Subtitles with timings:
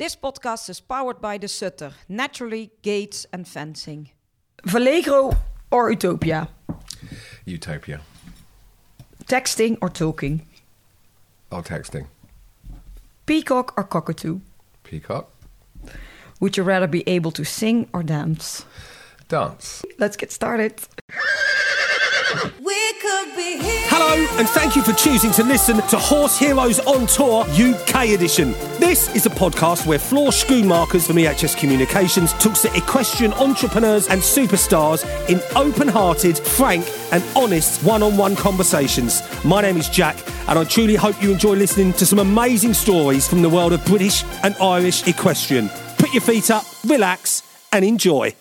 [0.00, 4.08] This podcast is powered by the Sutter, naturally gates and fencing.
[4.66, 5.36] Valegro
[5.70, 6.48] or Utopia?
[7.44, 8.00] Utopia.
[9.26, 10.46] Texting or talking?
[11.52, 12.06] Oh, texting.
[13.26, 14.40] Peacock or cockatoo?
[14.84, 15.28] Peacock.
[16.40, 18.64] Would you rather be able to sing or dance?
[19.28, 19.84] Dance.
[19.98, 20.80] Let's get started.
[24.02, 28.52] Hello, and thank you for choosing to listen to Horse Heroes on Tour UK edition.
[28.80, 34.22] This is a podcast where Floor Schoonmakers from EHS Communications talks to equestrian entrepreneurs and
[34.22, 39.22] superstars in open hearted, frank, and honest one on one conversations.
[39.44, 40.16] My name is Jack,
[40.48, 43.84] and I truly hope you enjoy listening to some amazing stories from the world of
[43.84, 45.68] British and Irish equestrian.
[45.98, 48.34] Put your feet up, relax, and enjoy.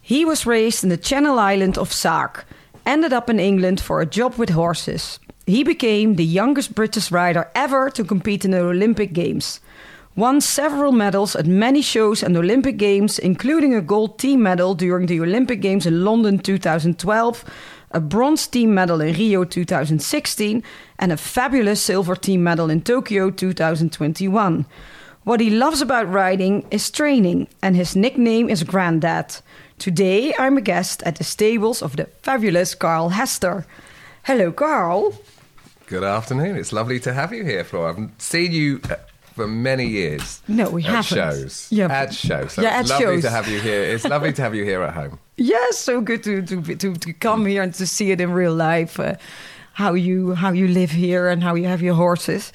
[0.00, 2.46] He was raised in the Channel Island of Sark,
[2.86, 5.18] ended up in England for a job with horses.
[5.46, 9.60] He became the youngest British rider ever to compete in the Olympic Games.
[10.16, 15.06] Won several medals at many shows and Olympic Games, including a gold team medal during
[15.06, 17.44] the Olympic Games in London 2012,
[17.92, 20.62] a bronze team medal in Rio 2016,
[20.98, 24.66] and a fabulous silver team medal in Tokyo 2021.
[25.24, 29.36] What he loves about riding is training, and his nickname is Grandad.
[29.84, 33.64] Today, I'm a guest at the stables of the fabulous Carl Hester.
[34.24, 35.14] Hello, Carl.
[35.86, 36.56] Good afternoon.
[36.56, 37.94] It's lovely to have you here, Flora.
[37.96, 38.96] I've seen you uh,
[39.34, 40.42] for many years.
[40.46, 41.04] No, we at haven't.
[41.16, 41.68] shows.
[41.72, 42.52] Yeah, at shows.
[42.52, 43.22] So Yeah, it's at lovely shows.
[43.24, 43.82] to have you here.
[43.82, 45.18] It's lovely to have you here at home.
[45.42, 48.52] Yes, so good to to to, to come here and to see it in real
[48.54, 49.00] life.
[49.00, 49.14] Uh,
[49.72, 52.52] how you how you live here and how you have your horses.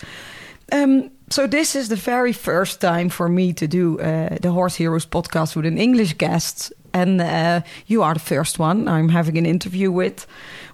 [0.72, 4.76] Um, so this is the very first time for me to do uh, the Horse
[4.76, 9.38] Heroes podcast with an English guest, and uh, you are the first one I'm having
[9.38, 10.26] an interview with.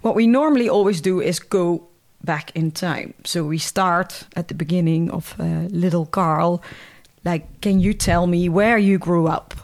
[0.01, 1.87] What we normally always do is go
[2.23, 3.13] back in time.
[3.23, 6.61] So we start at the beginning of uh, little Carl.
[7.25, 9.55] Like, can you tell me where you grew up,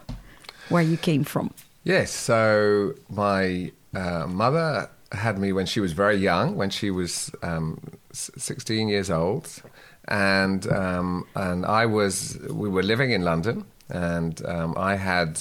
[0.69, 1.52] where you came from?
[1.83, 2.11] Yes.
[2.11, 7.79] So my uh, mother had me when she was very young, when she was um,
[8.12, 9.62] 16 years old,
[10.07, 15.40] and um, and I was we were living in London, and um, I had.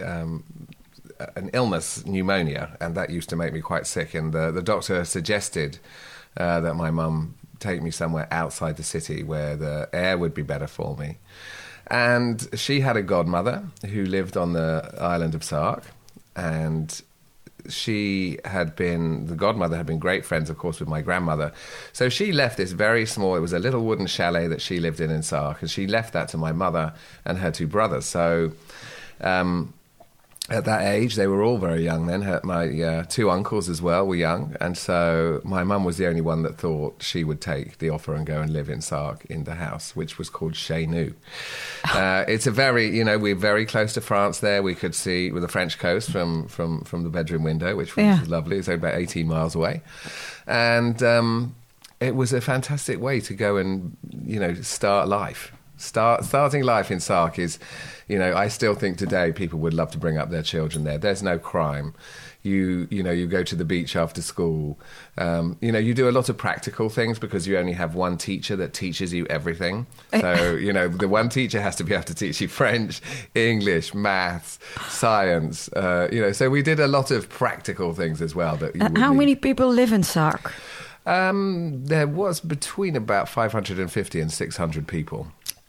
[0.00, 0.44] Um,
[1.34, 4.14] an illness, pneumonia, and that used to make me quite sick.
[4.14, 5.78] And the, the doctor suggested
[6.36, 10.42] uh, that my mum take me somewhere outside the city where the air would be
[10.42, 11.18] better for me.
[11.88, 15.84] And she had a godmother who lived on the island of Sark,
[16.36, 17.02] and
[17.68, 21.52] she had been the godmother had been great friends, of course, with my grandmother.
[21.92, 23.36] So she left this very small.
[23.36, 26.12] It was a little wooden chalet that she lived in in Sark, and she left
[26.12, 28.04] that to my mother and her two brothers.
[28.04, 28.52] So.
[29.20, 29.74] Um,
[30.50, 32.22] at that age, they were all very young then.
[32.22, 34.56] Her, my uh, two uncles as well were young.
[34.60, 38.14] And so my mum was the only one that thought she would take the offer
[38.14, 40.86] and go and live in Sark in the house, which was called Chez.
[41.94, 44.62] Uh, it's a very, you know, we're very close to France there.
[44.62, 48.04] We could see with the French coast from, from, from the bedroom window, which was
[48.04, 48.20] Yeah.
[48.26, 48.58] lovely.
[48.58, 49.82] It's only about 18 miles away.
[50.46, 51.54] And um,
[52.00, 55.52] it was a fantastic way to go and, you know, start life.
[55.76, 57.58] Start starting life in Sark is,
[58.08, 60.98] you know, I still think today people would love to bring up their children there.
[60.98, 61.94] There's no crime.
[62.42, 64.78] You you know you go to the beach after school.
[65.18, 68.16] Um, you know you do a lot of practical things because you only have one
[68.16, 69.86] teacher that teaches you everything.
[70.20, 73.00] So you know the one teacher has to be able to teach you French,
[73.34, 74.58] English, maths,
[74.88, 75.68] science.
[75.74, 78.56] Uh, you know so we did a lot of practical things as well.
[78.56, 79.18] That you Uh, how need.
[79.18, 80.52] many people live in Sark?
[81.06, 85.26] Um, there was between about 550 and 600 people.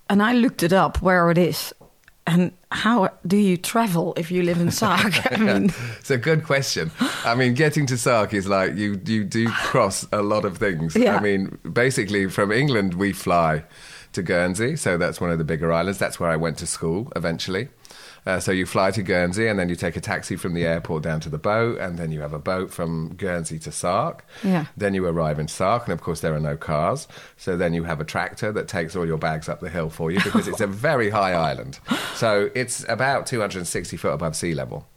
[0.09, 1.73] And I looked it up where it is.
[2.29, 5.31] And how do you travel if you live in Sark?
[5.31, 6.91] I mean, It's a good question.
[7.25, 10.95] I mean, getting to Sark is like you you do cross a lot of things.
[10.95, 11.17] Yeah.
[11.17, 13.63] I mean, basically from England we fly
[14.13, 15.97] to Guernsey, so that's one of the bigger islands.
[15.97, 17.69] That's where I went to school eventually.
[18.25, 21.03] Uh, so you fly to Guernsey and then you take a taxi from the airport
[21.03, 24.25] down to the boat, and then you have a boat from Guernsey to Sark.
[24.43, 24.65] Yeah.
[24.77, 27.07] Then you arrive in Sark, and of course there are no cars.
[27.37, 30.11] So then you have a tractor that takes all your bags up the hill for
[30.11, 31.79] you because it's a very high island.
[32.15, 34.87] So it's about 260 foot above sea level.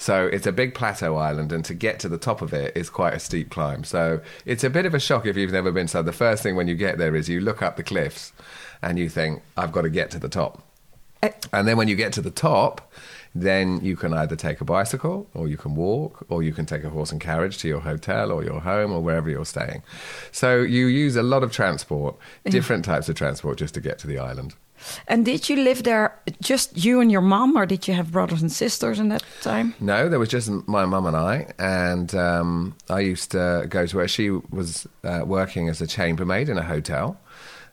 [0.00, 2.88] So it's a big plateau island, and to get to the top of it is
[2.88, 3.82] quite a steep climb.
[3.82, 5.88] So it's a bit of a shock if you've never been.
[5.88, 8.32] So the first thing when you get there is you look up the cliffs,
[8.80, 10.62] and you think, "I've got to get to the top."
[11.52, 12.92] And then when you get to the top,
[13.34, 16.84] then you can either take a bicycle, or you can walk, or you can take
[16.84, 19.82] a horse and carriage to your hotel or your home or wherever you're staying.
[20.32, 24.06] So you use a lot of transport, different types of transport, just to get to
[24.06, 24.54] the island.
[25.08, 28.42] and did you live there just you and your mom, or did you have brothers
[28.42, 29.74] and sisters in that time?
[29.80, 33.96] No, there was just my mum and I, and um, I used to go to
[33.96, 37.20] where she was uh, working as a chambermaid in a hotel.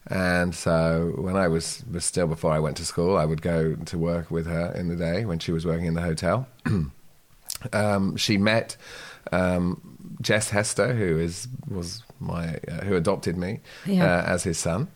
[0.07, 3.75] And so when I was, was still before I went to school, I would go
[3.75, 6.47] to work with her in the day when she was working in the hotel.
[7.73, 8.77] um, she met
[9.31, 9.81] um,
[10.21, 14.05] Jess Hester, who is was my uh, who adopted me Yeah.
[14.19, 14.89] uh, as his son.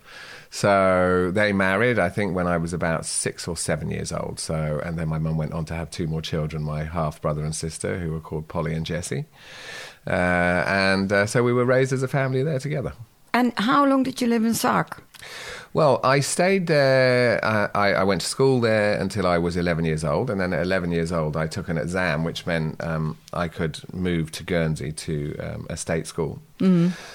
[0.52, 4.40] So they married, I think, when I was about six or seven years old.
[4.40, 7.44] So, and then my mum went on to have two more children, my half brother
[7.44, 9.26] and sister, who were called Polly and Jessie.
[10.08, 12.94] Uh, and uh, so we were raised as a family there together.
[13.34, 15.04] And how long did you live in Sark?
[15.72, 17.44] Well, I stayed there.
[17.46, 20.32] Uh, I, I went to school there until I was 11 years old.
[20.32, 23.80] And then at 11 years old, I took an exam, which meant um, I could
[23.94, 26.42] move to Guernsey to um, a state school.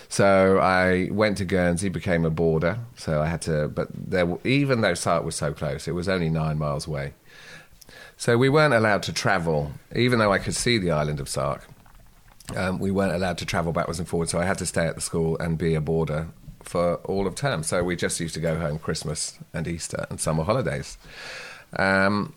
[0.09, 2.79] So I went to Guernsey, became a boarder.
[2.97, 6.29] So I had to, but there, even though Sark was so close, it was only
[6.31, 7.15] nine miles away.
[8.17, 11.67] So we weren't allowed to travel, even though I could see the island of Sark.
[12.55, 14.95] Um, we weren't allowed to travel backwards and forwards, so I had to stay at
[14.95, 16.29] the school and be a boarder
[16.63, 17.63] for all of term.
[17.63, 20.99] So we just used to go home Christmas and Easter and summer holidays.
[21.77, 22.35] Um,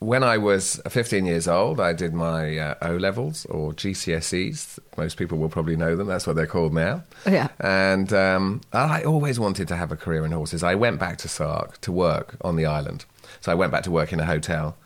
[0.00, 4.78] when I was 15 years old, I did my uh, O levels or GCSEs.
[4.96, 6.06] Most people will probably know them.
[6.06, 7.02] That's what they're called now.
[7.26, 7.48] Yeah.
[7.58, 10.62] And um, I always wanted to have a career in horses.
[10.62, 13.06] I went back to Sark to work on the island.
[13.40, 14.76] So I went back to work in a hotel.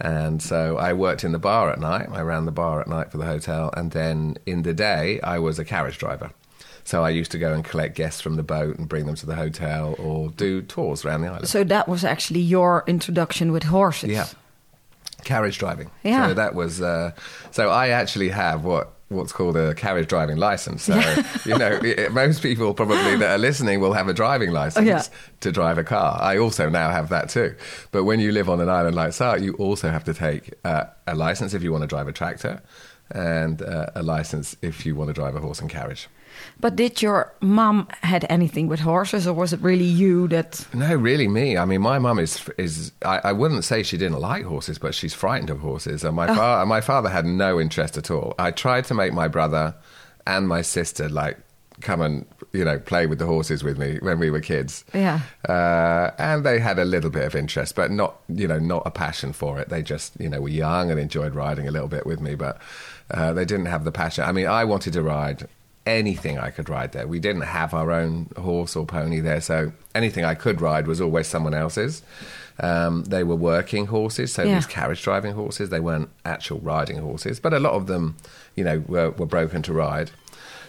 [0.00, 2.08] And so I worked in the bar at night.
[2.10, 3.72] I ran the bar at night for the hotel.
[3.76, 6.30] And then in the day, I was a carriage driver.
[6.84, 9.26] So I used to go and collect guests from the boat and bring them to
[9.26, 11.48] the hotel or do tours around the island.
[11.48, 14.10] So that was actually your introduction with horses.
[14.10, 14.26] Yeah.
[15.24, 15.90] Carriage driving.
[16.02, 16.28] Yeah.
[16.28, 16.82] So that was.
[16.82, 17.12] Uh,
[17.52, 20.82] so I actually have what what's called a carriage driving license.
[20.84, 20.94] So
[21.46, 21.80] you know,
[22.12, 25.02] most people probably that are listening will have a driving license Yeah.
[25.40, 26.18] to drive a car.
[26.20, 27.54] I also now have that too.
[27.90, 30.84] But when you live on an island like Sark, you also have to take uh,
[31.06, 32.62] a license if you want to drive a tractor,
[33.10, 36.08] and uh, a license if you want to drive a horse and carriage.
[36.62, 40.64] But did your mom had anything with horses, or was it really you that?
[40.72, 41.58] No, really, me.
[41.58, 42.92] I mean, my mum is is.
[43.04, 46.04] I, I wouldn't say she didn't like horses, but she's frightened of horses.
[46.04, 48.36] And my father, my father had no interest at all.
[48.38, 49.74] I tried to make my brother
[50.24, 51.36] and my sister like
[51.80, 54.84] come and you know play with the horses with me when we were kids.
[54.94, 55.18] Yeah.
[55.48, 58.92] Uh, and they had a little bit of interest, but not you know not a
[58.92, 59.68] passion for it.
[59.68, 62.60] They just you know were young and enjoyed riding a little bit with me, but
[63.10, 64.22] uh, they didn't have the passion.
[64.22, 65.48] I mean, I wanted to ride
[65.86, 67.06] anything I could ride there.
[67.06, 71.00] We didn't have our own horse or pony there, so anything I could ride was
[71.00, 72.02] always someone else's.
[72.60, 74.54] Um, they were working horses, so Yeah.
[74.56, 75.70] these carriage driving horses.
[75.70, 78.16] They weren't actual riding horses, but a lot of them,
[78.54, 80.10] you know, were, were broken to ride.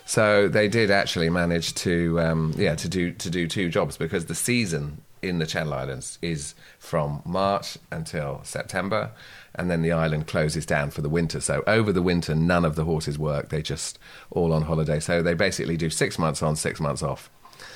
[0.06, 4.26] So they did actually manage to, um, yeah, to do to do two jobs because
[4.26, 9.12] the season in the Channel Islands is from March until September,
[9.56, 11.40] and then the island closes down for the winter.
[11.40, 14.00] So over the winter, none of the horses work; they just
[14.32, 15.00] all on holiday.
[15.00, 17.30] So they basically do six months on, six months off.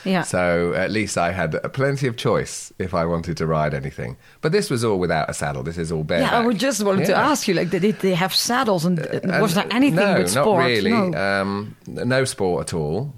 [0.04, 0.22] Yeah.
[0.22, 4.18] So at least I had plenty of choice if I wanted to ride anything.
[4.42, 5.64] But this was all without a saddle.
[5.64, 6.32] This is all bareback.
[6.32, 9.40] yeah, I would just wanted to ask you, like, did they have saddles, and uh,
[9.42, 10.60] was there anything no, with sport?
[10.60, 10.92] Not really.
[10.92, 11.42] No.
[11.42, 13.14] Um, no sport at all.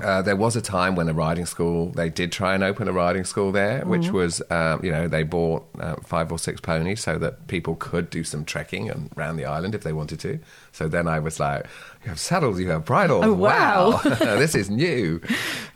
[0.00, 2.92] Uh, there was a time when a riding school they did try and open a
[2.92, 4.16] riding school there, which Mm-hmm.
[4.16, 8.08] was um, you know they bought uh, five or six ponies so that people could
[8.08, 10.38] do some trekking and around the island if they wanted to.
[10.72, 11.66] So then I was like,
[12.04, 13.24] "You have saddles, you have bridles.
[13.26, 14.00] Oh, wow.
[14.38, 15.20] this is new,"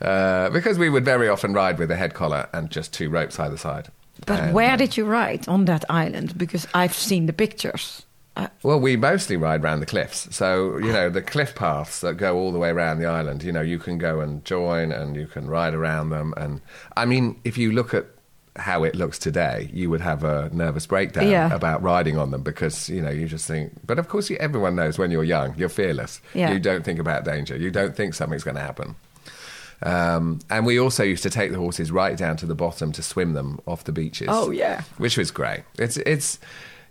[0.01, 3.39] uh, because we would very often ride with a head collar and just two ropes
[3.39, 3.89] either side.
[4.25, 6.35] but And, where did you ride on that island?
[6.37, 8.01] Because I've seen the pictures.
[8.63, 10.27] Well, we mostly ride around the cliffs.
[10.35, 13.51] So, you know, the cliff paths that go all the way around the island, you
[13.51, 16.33] know, you can go and join and you can ride around them.
[16.37, 16.61] And
[16.95, 18.05] I mean, if you look at
[18.57, 21.53] how it looks today, you would have a nervous breakdown Yeah.
[21.53, 24.75] about riding on them because, you know, you just think, but of course, you, everyone
[24.75, 26.21] knows when you're young, you're fearless.
[26.33, 26.51] Yeah.
[26.51, 28.95] You don't think about danger, you don't think something's going to happen.
[29.83, 33.03] Um, and we also used to take the horses right down to the bottom to
[33.03, 34.27] swim them off the beaches.
[34.31, 34.81] Oh, yeah.
[34.97, 35.61] which was great.
[35.77, 36.39] It's it's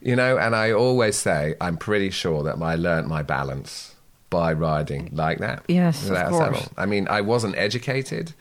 [0.07, 3.97] you know, and I always say I'm pretty sure that I learnt my balance
[4.31, 5.65] by riding like that.
[5.67, 6.59] Yes, of course.
[6.59, 6.73] saddle.
[6.77, 8.33] I mean, I wasn't educated,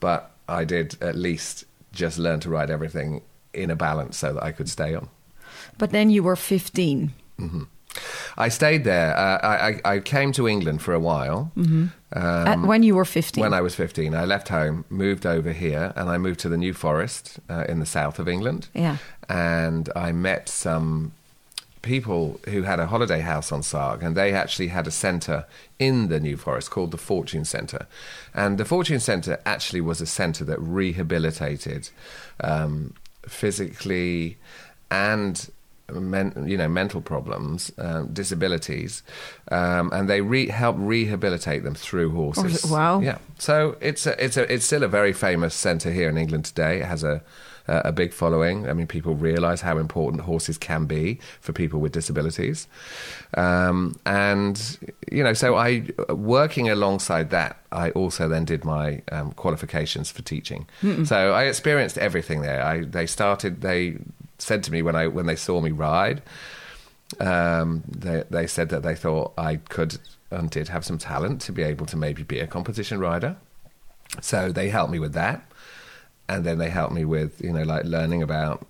[0.00, 3.22] but I did at least just learn to ride everything
[3.54, 5.08] in a balance so that I could stay on.
[5.78, 7.12] but then you were 15.
[7.38, 7.62] Mm-hmm.
[8.36, 9.16] I stayed there.
[9.16, 11.52] Uh, I, I I came to England for a while.
[11.56, 13.42] Um, At, when you were 15.
[13.42, 16.58] When I was 15, I left home, moved over here, and I moved to the
[16.58, 18.68] New Forest uh, in the south of England.
[18.74, 18.98] Yeah.
[19.28, 21.12] And I met some
[21.80, 25.46] people who had a holiday house on Sark, and they actually had a centre
[25.78, 27.86] in the New Forest called the Fortune Centre.
[28.34, 31.90] And the Fortune Centre actually was a centre that rehabilitated
[32.40, 32.94] um,
[33.26, 34.38] physically
[34.90, 35.50] and
[35.90, 39.02] men, you know, mental problems, um, disabilities,
[39.50, 42.64] um, and they re- help rehabilitate them through horses.
[42.64, 43.00] wow.
[43.00, 43.18] Yeah.
[43.38, 46.80] So it's a, it's a, it's still a very famous centre here in England today.
[46.80, 47.22] It has a
[47.68, 48.68] a big following.
[48.68, 52.66] I mean, people realise how important horses can be for people with disabilities,
[53.34, 54.78] um, and
[55.10, 60.22] you know, so I working alongside that, I also then did my um, qualifications for
[60.22, 60.66] teaching.
[61.04, 62.64] So I experienced everything there.
[62.64, 63.98] I they started they
[64.42, 66.22] said to me when I when they saw me ride,
[67.20, 69.98] um, they they said that they thought I could
[70.30, 73.36] and did have some talent to be able to maybe be a competition rider.
[74.20, 75.42] So they helped me with that,
[76.28, 78.66] and then they helped me with you know like learning about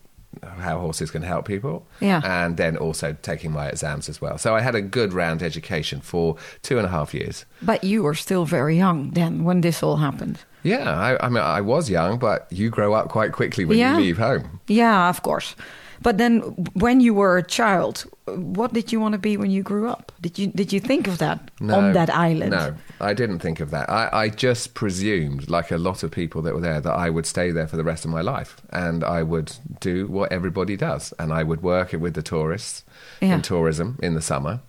[0.59, 2.21] how horses can help people, Yeah.
[2.25, 4.39] and then also taking my exams as well.
[4.39, 7.45] So I had a good round education for two and a half years.
[7.61, 10.39] But you were still very young then when this all happened.
[10.65, 13.99] Yeah, I, I mean I was young, but you grow up quite quickly when Yeah.
[13.99, 14.61] you leave home.
[14.69, 15.55] Yeah, of course.
[16.03, 16.41] But then,
[16.75, 20.13] when you were a child, what did you want to be when you grew up?
[20.21, 22.51] Did you did you think of that on that island?
[22.51, 23.89] No, I didn't think of that.
[23.91, 27.27] I, I just presumed, like a lot of people that were there, that I would
[27.27, 31.13] stay there for the rest of my life and I would do what everybody does.
[31.19, 32.85] And I would work with the tourists
[33.21, 33.35] Yeah.
[33.35, 34.61] in tourism in the summer.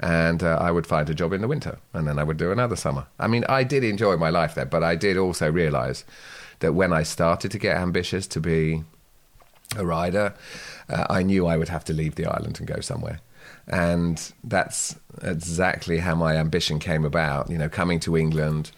[0.00, 1.78] And uh, I would find a job in the winter.
[1.92, 3.06] And then I would do another summer.
[3.18, 6.04] I mean, I did enjoy my life there, but I did also realize
[6.58, 8.82] that when I started to get ambitious to be
[9.76, 10.34] a rider,
[10.88, 13.20] uh, I knew I would have to leave the island and go somewhere.
[13.66, 17.50] And that's exactly how my ambition came about.
[17.50, 18.70] You know, coming to England,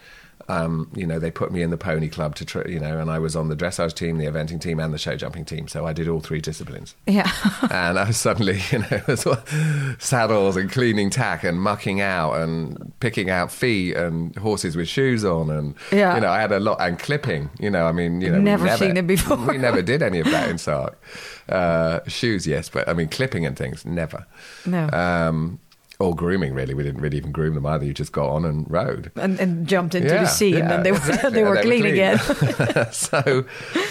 [0.49, 3.11] um, you know, they put me in the pony club to, tr- you know, and
[3.11, 5.67] I was on the dressage team, the eventing team, and the show jumping team.
[5.69, 6.95] So I did all three disciplines.
[7.07, 7.31] Yeah.
[7.71, 13.31] and I was suddenly, you know, saddles and cleaning tack and mucking out and picking
[13.31, 16.15] out feet and horses with shoes on and Yeah.
[16.15, 17.51] you know, I had a lot and clipping.
[17.59, 19.37] You know, I mean, you know, we Never seen it before.
[19.37, 21.01] We never did any of that in Sark.
[21.49, 24.27] Uh, shoes, yes, but I mean, clipping and things, never.
[24.65, 24.89] No.
[24.91, 25.59] Um,
[25.99, 26.75] or grooming, really.
[26.75, 27.85] We didn't really even groom them either.
[27.85, 29.11] You just got on and rode.
[29.17, 31.31] and, and jumped into Yeah, the sea, and then they were exactly.
[31.31, 32.19] they were And clean, again.
[32.93, 33.45] so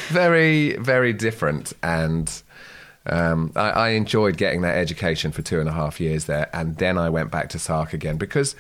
[0.10, 1.74] very, very different.
[1.82, 2.32] And
[3.08, 6.50] um, I, I enjoyed getting that education for two and a half years there.
[6.54, 8.56] And then I went back to Sark again because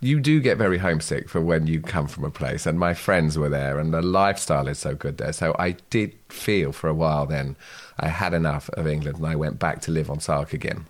[0.00, 2.66] you do get very homesick for when you come from a place.
[2.66, 5.32] And my friends were there, and the lifestyle is so good there.
[5.32, 7.56] So I did feel for a while then
[7.98, 10.86] I had enough of England, and I went back to live on Sark again.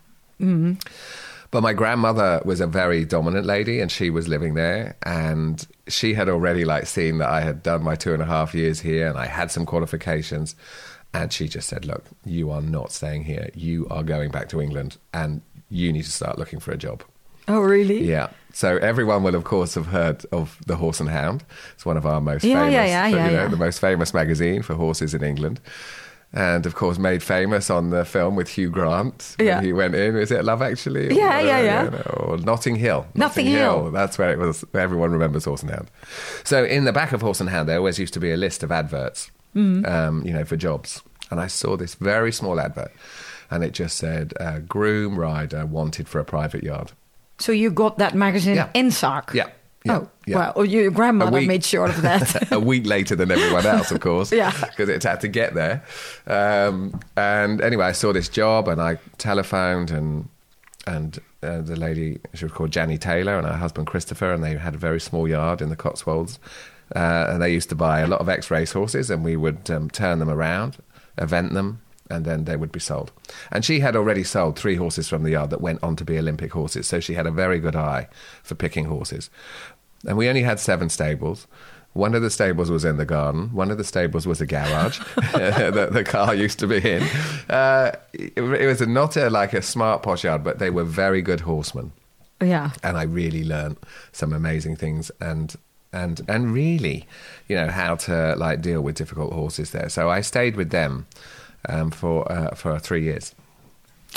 [1.51, 6.13] But my grandmother was a very dominant lady, and she was living there, and she
[6.15, 9.09] had already like seen that I had done my two and a half years here,
[9.09, 10.55] and I had some qualifications,
[11.15, 13.49] and she just said, "Look, you are not staying here.
[13.55, 15.41] You are going back to England, and
[15.71, 17.03] you need to start looking for a job."
[17.49, 18.05] oh, really?
[18.05, 18.29] Yeah.
[18.53, 21.45] So everyone will, of course, have heard of the Horse and Hound.
[21.75, 24.63] It's one of our most Yeah, famous, yeah, yeah, you know, the most famous magazine
[24.63, 25.61] for horses in England.
[26.33, 29.63] And of course, made famous on the film with Hugh Grant when Yeah.
[29.63, 30.15] he went in.
[30.17, 31.09] Is it Love Actually?
[31.09, 31.85] Or, Yeah, yeah, yeah.
[31.85, 33.07] you know, Or Notting Hill.
[33.15, 33.91] Notting Hill.
[33.91, 34.63] That's where it was.
[34.75, 35.91] Everyone remembers Horse and Hound.
[36.45, 38.63] So in the back of Horse and Hound, there always used to be a list
[38.63, 39.87] of adverts, Mm-hmm.
[39.91, 41.03] um, you know, for jobs.
[41.31, 42.93] And I saw this very small advert,
[43.51, 46.93] and it just said, uh, "Groom rider wanted for a private yard."
[47.39, 48.69] So you got that magazine Yeah.
[48.75, 49.33] in Sark?
[49.35, 49.47] Yeah,
[49.89, 50.53] yeah, oh, yeah.
[50.55, 51.49] well, your grandmother week.
[51.49, 52.53] made sure of that.
[52.53, 54.33] a week later than everyone else, of course.
[54.33, 54.53] Yeah.
[54.61, 55.83] Because it had to get there.
[56.27, 60.29] Um, and anyway, I saw this job and I telephoned and
[60.87, 64.57] and uh, the lady, she was called Janny Taylor, and her husband Christopher, and they
[64.57, 66.39] had a very small yard in the Cotswolds.
[66.97, 69.71] Uh, and they used to buy a lot of ex race horses, and we would
[69.71, 70.79] um, turn them around,
[71.19, 71.81] event them,
[72.11, 73.13] and then they would be sold.
[73.53, 76.19] And she had already sold three horses from the yard that went on to be
[76.19, 78.09] Olympic horses, so she had a very good eye
[78.43, 79.29] for picking horses.
[80.07, 81.47] And we only had seven stables.
[81.95, 83.53] One of the stables was in the garden.
[83.53, 84.99] One of the stables was a garage
[85.33, 87.03] that the car used to be in.
[87.49, 90.85] Uh, it, it was a, not a, like a smart posh yard, but they were
[90.85, 91.93] very good horsemen
[92.41, 92.71] yeah.
[92.83, 93.79] and I really learned
[94.13, 95.55] some amazing things and
[95.93, 97.07] and and really,
[97.49, 99.89] you know, how to like deal with difficult horses there.
[99.89, 101.07] So I stayed with them
[101.69, 103.35] um, for uh, for three years.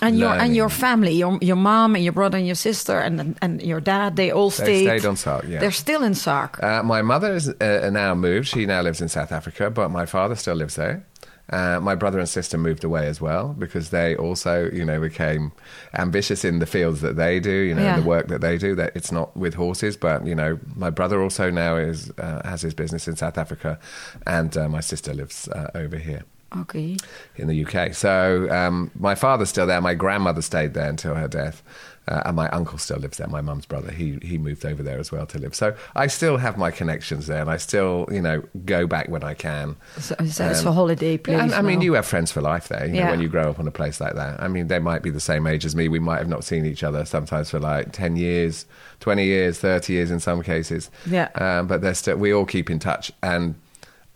[0.01, 3.35] And your and your family, your your mom and your brother and your sister and
[3.41, 4.87] and your dad, they all stayed.
[4.87, 5.07] They stayed.
[5.09, 5.59] on Sark, yeah.
[5.59, 6.61] They're still in Sark.
[6.63, 8.47] Uh, my mother is uh, now moved.
[8.47, 11.03] She now lives in South Africa, but my father still lives there.
[11.51, 15.51] Uh, my brother and sister moved away as well because they also, you know, became
[15.93, 17.99] ambitious in the fields that they do, you know, Yeah.
[17.99, 18.73] the work that they do.
[18.75, 22.61] That it's not with horses, but you know, my brother also now is uh, has
[22.61, 23.77] his business in South Africa,
[24.25, 26.23] and uh, my sister lives uh, over here.
[26.57, 26.97] Okay.
[27.37, 27.93] in the UK.
[27.93, 29.79] So um, my father's still there.
[29.81, 31.63] My grandmother stayed there until her death.
[32.07, 33.27] Uh, and my uncle still lives there.
[33.27, 35.53] My mum's brother, he he moved over there as well to live.
[35.53, 39.23] So I still have my connections there, and I still, you know, go back when
[39.23, 39.75] I can.
[39.99, 41.37] So, so it's a holiday place.
[41.37, 42.87] Yeah, and, I mean, you have friends for life there.
[42.87, 43.11] You know, Yeah.
[43.11, 44.41] when you grow up on a place like that.
[44.41, 45.87] I mean, they might be the same age as me.
[45.89, 48.65] We might have not seen each other sometimes for like ten years,
[48.99, 50.89] twenty years, thirty years in some cases.
[51.05, 51.29] Yeah.
[51.35, 52.17] Um, but they're still.
[52.17, 53.53] We all keep in touch, and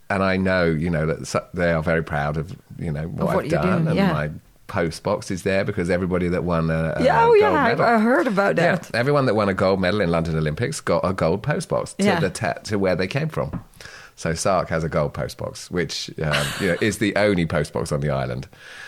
[0.09, 3.45] and I know, you know, that they are very proud of you know what, what
[3.45, 4.11] I've done, doing, and yeah.
[4.13, 4.29] my
[4.67, 7.67] post box is there because everybody that won a, a Yeah, oh gold yeah, I,
[7.69, 7.85] medal.
[7.85, 8.93] I heard about Yeah, that.
[8.95, 12.03] everyone that won a gold medal in London Olympics got a gold post box to
[12.03, 12.19] Yeah.
[12.19, 13.63] the ta- to where they came from.
[14.15, 17.73] So Sark has a gold post box, which um, you know is the only post
[17.73, 18.47] box on the island.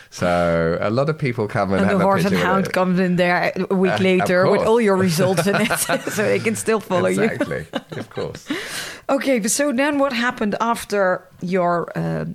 [0.10, 3.16] So a lot of people come and, And have the horse and hound comes in
[3.18, 5.78] there a week Uh, later with all your results in it,
[6.12, 7.22] so they can still follow you.
[7.24, 7.66] exactly,
[7.98, 8.48] of course.
[9.10, 12.26] Okay, but so then what happened after your uh,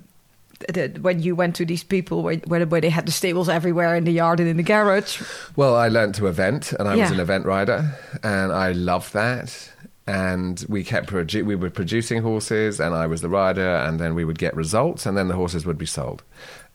[1.01, 4.11] when you went to these people where, where they had the stables everywhere in the
[4.11, 5.21] yard and in the garage?
[5.55, 9.69] Well, I learned to event, and I was an event rider, and I loved that.
[10.07, 14.15] And we kept produ- we were producing horses, and I was the rider, and then
[14.15, 16.23] we would get results, and then the horses would be sold,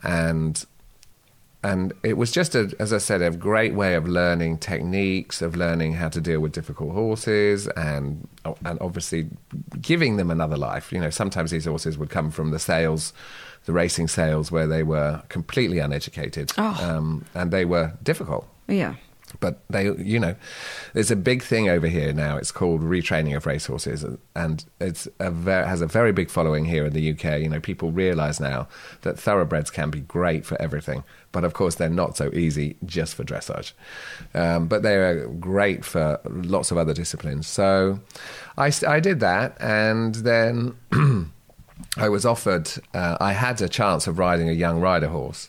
[0.02, 0.64] and
[1.64, 5.56] and it was just a, as I said, a great way of learning techniques, of
[5.56, 8.28] learning how to deal with difficult horses, and
[8.64, 9.28] and obviously
[9.80, 10.92] giving them another life.
[10.92, 13.12] You know, sometimes these horses would come from the sales,
[13.64, 16.78] the racing sales, where they were completely uneducated, Oh.
[16.88, 18.46] um, and they were difficult.
[18.68, 18.94] Yeah.
[19.40, 20.36] But they, you know,
[20.94, 22.38] there's a big thing over here now.
[22.38, 24.02] It's called retraining of racehorses,
[24.34, 27.42] and it's a ver- has a very big following here in the UK.
[27.42, 28.68] You know, people realise now
[29.02, 33.14] that thoroughbreds can be great for everything, but of course they're not so easy just
[33.14, 33.72] for dressage.
[34.34, 37.46] Um, but they are great for lots of other disciplines.
[37.46, 38.00] So,
[38.56, 40.76] I, I did that, and then.
[41.96, 45.48] I was offered, uh, I had a chance of riding a young rider horse,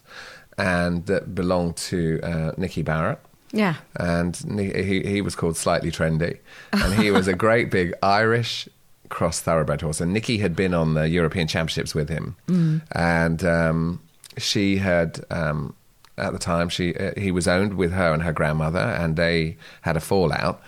[0.60, 3.20] and that belonged to uh, Nicky Barrett.
[3.52, 3.76] Yeah.
[3.96, 6.40] And he, he was called Slightly Trendy.
[6.72, 8.68] And he was a great big Irish
[9.10, 10.02] cross thoroughbred horse.
[10.02, 12.36] And Nicky had been on the European Championships with him.
[12.92, 14.02] And um,
[14.38, 15.76] she had, um,
[16.18, 19.58] at the time, she uh, he was owned with her and her grandmother, and they
[19.82, 20.62] had a fallout.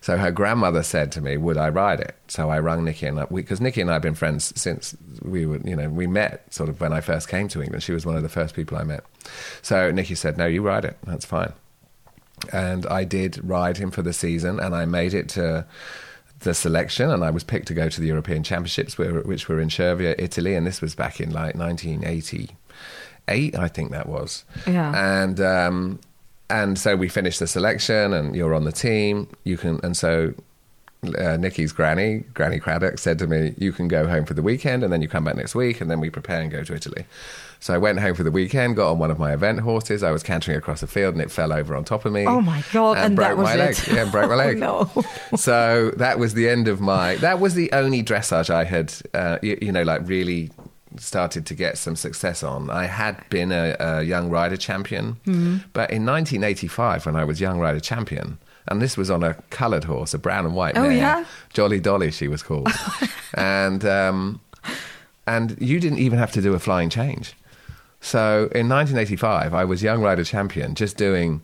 [0.00, 3.26] So her grandmother said to me, "Would I ride it?" So I rung nikki and
[3.30, 6.68] because nikki and I have been friends since we were, you know, we met sort
[6.68, 7.82] of when I first came to England.
[7.82, 9.04] She was one of the first people I met.
[9.62, 10.98] So nikki said, "No, you ride it.
[11.04, 11.52] That's fine."
[12.52, 15.66] and I did ride him for the season, and I made it to
[16.40, 19.68] the selection, and I was picked to go to the European Championships, which were in
[19.68, 21.54] Cervia, Italy, and this was back in like
[23.28, 24.44] 1988, I think that was.
[24.66, 25.22] Yeah.
[25.22, 26.00] And um,
[26.50, 29.28] and so we finished the selection, and you're on the team.
[29.44, 30.34] You can, and so.
[31.16, 34.82] Uh, Nikki's granny, Granny Craddock, said to me, "You can go home for the weekend,
[34.82, 37.04] and then you come back next week, and then we prepare and go to Italy."
[37.60, 40.02] So I went home for the weekend, got on one of my event horses.
[40.02, 42.26] I was cantering across the field, and it fell over on top of me.
[42.26, 43.58] Oh my God, and broke that was my it.
[43.58, 43.76] leg.
[43.86, 44.58] Yeah, and broke my Oh, leg.
[44.58, 44.90] no.
[45.36, 47.14] so that was the end of my.
[47.18, 50.50] That was the only dressage I had, uh, you, you know, like really
[50.96, 52.70] started to get some success on.
[52.70, 55.56] I had been a, a young rider champion, Mm-hmm.
[55.72, 58.38] but in 1985, when I was young rider champion.
[58.70, 60.92] And this was on a coloured horse, a brown and white Oh, mare.
[60.92, 61.24] yeah?
[61.54, 62.68] Jolly Dolly, she was called.
[63.34, 64.40] and um,
[65.26, 67.34] and you didn't even have to do a flying change.
[68.00, 71.42] So in 1985, I was young rider champion, just doing,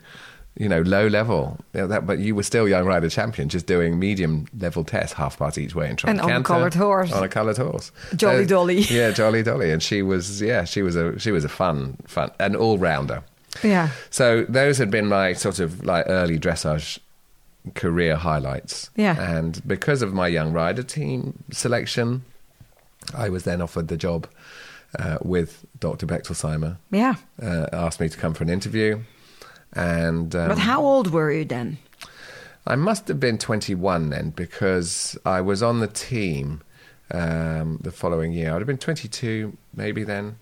[0.57, 1.59] you know, low level.
[1.73, 5.59] That, but you were still young rider champion, just doing medium level tests, half parts
[5.59, 7.13] each way, and trying And on a coloured horse.
[7.13, 8.81] On a coloured horse, Jolly Uh, Dolly.
[8.91, 12.31] Yeah, Jolly Dolly, and she was, yeah, she was a she was a fun, fun,
[12.39, 13.23] an all rounder.
[13.63, 13.91] Yeah.
[14.11, 16.99] So those had been my sort of like early dressage
[17.75, 18.91] career highlights.
[18.97, 19.19] Yeah.
[19.37, 22.25] And because of my young rider team selection,
[23.17, 24.27] I was then offered the job
[24.99, 26.07] uh, with Dr.
[26.07, 26.77] Bechtolsheimer.
[26.91, 27.15] Yeah.
[27.43, 29.01] Uh, asked me to come for an interview.
[29.75, 31.79] And um, But how old were you then?
[32.67, 36.63] I must have been 21 then because I was on the team
[37.11, 38.53] um, the following year.
[38.55, 40.37] I'd have been 22 maybe then.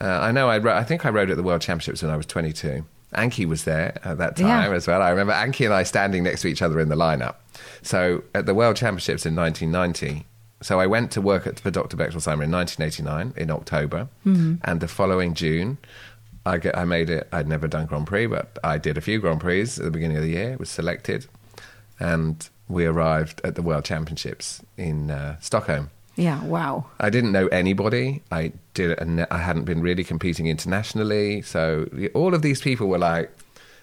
[0.00, 2.16] Uh, I know I, ro- I think I rode at the World Championships when I
[2.16, 2.84] was 22.
[3.14, 4.74] Anki was there at that time Yeah.
[4.76, 5.02] as well.
[5.02, 7.34] I remember Anki and I standing next to each other in the lineup.
[7.82, 10.24] So at the World Championships in 1990,
[10.62, 11.96] so I went to work at, for Dr.
[11.98, 15.76] Bechtolsheimer in 1989 in October, and the following June,
[16.44, 17.28] I, get, I made it.
[17.32, 20.16] I'd never done Grand Prix, but I did a few Grand Prix at the beginning
[20.16, 20.56] of the year.
[20.58, 21.26] Was selected,
[22.00, 25.90] and we arrived at the World Championships in uh, Stockholm.
[26.16, 26.42] Yeah.
[26.44, 26.86] Wow.
[27.00, 28.22] I didn't know anybody.
[28.30, 28.98] I did.
[28.98, 33.30] and I hadn't been really competing internationally, so all of these people were like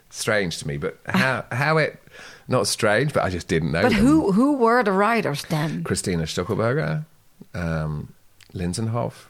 [0.10, 0.78] strange to me.
[0.78, 2.02] But how how it
[2.48, 3.84] not strange, but I just didn't know.
[3.84, 4.02] But them.
[4.02, 5.84] who who were the riders then?
[5.84, 7.06] Christina Stuckelberger,
[7.54, 8.13] um,
[8.54, 9.28] Linsenhoff,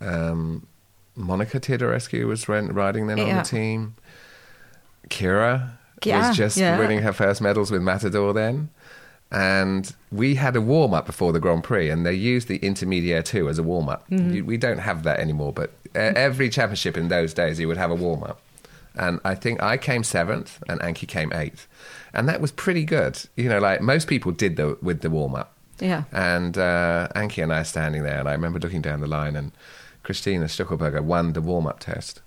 [0.00, 0.66] um,
[1.18, 3.94] Monica Theodorescu was riding then on the team.
[5.10, 5.72] Kyra
[6.04, 6.78] Yeah, was just yeah.
[6.78, 8.70] winning her first medals with Matador then.
[9.30, 13.22] And we had a warm up before the Grand Prix, and they used the Intermediaire
[13.24, 14.08] 2 as a warm up.
[14.08, 14.46] Mm-hmm.
[14.46, 17.90] We don't have that anymore, but uh, every championship in those days, you would have
[17.90, 18.40] a warm up.
[18.94, 21.68] And I think I came seventh, and Anki came eighth.
[22.14, 23.20] And that was pretty good.
[23.36, 25.52] You know, like most people did the, with the warm up.
[25.78, 26.04] Yeah.
[26.10, 29.36] And uh, Anki and I are standing there, and I remember looking down the line,
[29.36, 29.52] and
[30.08, 32.22] Christina Stuckelberger won the warm up test.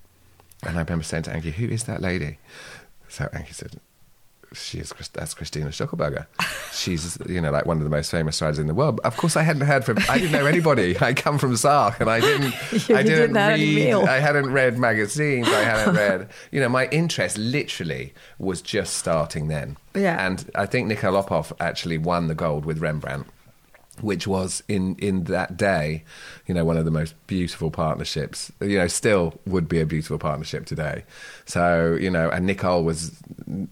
[0.61, 2.37] And I remember saying to Anki, Who is that lady?
[3.09, 3.79] So Anki said,
[4.53, 6.27] she is that's Christina Stuckelberger.
[6.71, 8.99] She's you know like one of the most famous riders in the world.
[9.03, 9.97] Of course, I hadn't heard from.
[10.07, 10.95] I didn't know anybody.
[11.01, 12.53] I come from Sark, and I didn't.
[12.87, 13.93] You I didn't, didn't read.
[14.07, 15.47] I hadn't read magazines.
[15.47, 16.29] I hadn't read.
[16.51, 19.77] You know, my interest literally was just starting then.
[19.95, 20.23] Yeah.
[20.23, 23.25] And I think Nicole Uphoff actually won the gold with Rembrandt
[23.99, 26.03] which was in in that day,
[26.47, 28.51] you know, one of the most beautiful partnerships.
[28.61, 31.03] You know, still would be a beautiful partnership today.
[31.45, 33.11] So you know, and Nicole was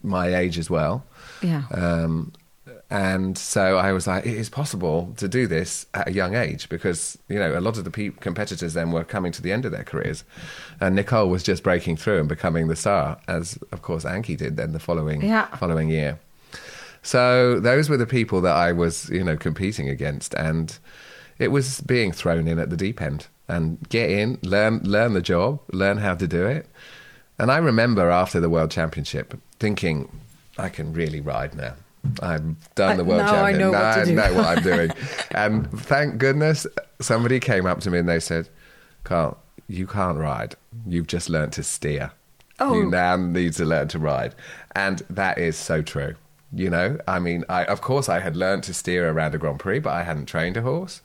[0.03, 1.05] my age as well.
[1.41, 1.63] Yeah.
[1.71, 2.33] Um,
[2.91, 6.69] and so I was like, it is possible to do this at a young age
[6.69, 9.63] because you know a lot of the pe- competitors then were coming to the end
[9.65, 10.23] of their careers,
[10.81, 14.57] and Nicole was just breaking through and becoming the star, as of course Anki did
[14.57, 15.45] then the following Yeah.
[15.55, 16.19] following year.
[17.01, 20.77] So those were the people that I was, you know, competing against, and
[21.37, 25.21] it was being thrown in at the deep end and get in, learn, learn the
[25.21, 26.67] job, learn how to do it.
[27.39, 30.09] And I remember after the World Championship thinking,
[30.57, 31.73] I can really ride now.
[32.21, 33.59] I've done the World now I Championship.
[33.59, 34.91] know what Now to I do." know what I'm doing.
[35.31, 36.67] and thank goodness
[36.99, 38.49] somebody came up to me and they said,
[39.03, 40.55] Carl, you can't ride.
[40.85, 42.11] You've just learned to steer.
[42.59, 42.73] Oh.
[42.73, 44.35] You now need to learn to ride.
[44.75, 46.15] And that is so true.
[46.51, 49.59] You know, I mean, I, of course, I had learned to steer around a Grand
[49.59, 51.01] Prix, but I hadn't trained a horse,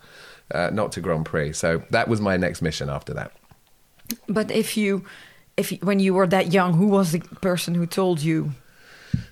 [0.50, 1.52] uh, not to Grand Prix.
[1.52, 3.32] So that was my next mission after that.
[4.26, 5.04] But if you,
[5.56, 8.52] if when you were that young, who was the person who told you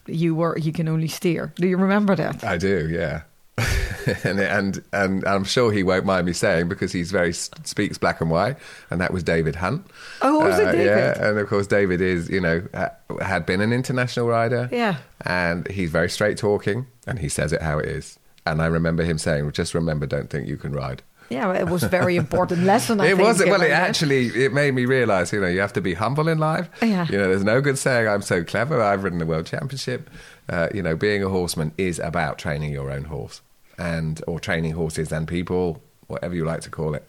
[0.06, 1.52] you were you can only steer?
[1.56, 2.44] Do you remember that?
[2.44, 3.22] I do, yeah.
[4.24, 8.20] and, and and I'm sure he won't mind me saying because he's very speaks black
[8.20, 8.56] and white,
[8.90, 9.86] and that was David Hunt.
[10.22, 10.86] Oh, was it Uh, David?
[10.86, 14.68] Yeah, and of course David is, you know, ha- had been an international rider.
[14.72, 14.96] Yeah.
[15.24, 18.18] and he's very straight talking, and he says it how it is.
[18.46, 21.82] And I remember him saying, "Just remember, don't think you can ride." Yeah, it was
[21.82, 23.00] a very important lesson.
[23.00, 23.50] I it wasn't.
[23.50, 26.28] Well, it like actually it made me realize, you know, you have to be humble
[26.28, 26.68] in life.
[26.82, 27.06] Yeah.
[27.08, 28.82] You know, there's no good saying I'm so clever.
[28.82, 30.10] I've ridden the world championship.
[30.48, 33.40] Uh, you know, being a horseman is about training your own horse,
[33.78, 37.08] and or training horses and people, whatever you like to call it.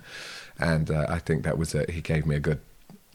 [0.60, 2.60] And uh, I think that was a, he gave me a good,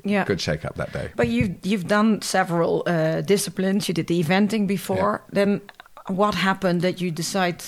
[0.04, 0.24] Yeah.
[0.24, 1.08] good shake up that day.
[1.16, 3.88] But you've you've done several uh, disciplines.
[3.88, 5.20] You did the eventing before.
[5.32, 5.60] Then
[6.06, 7.62] what happened that you decide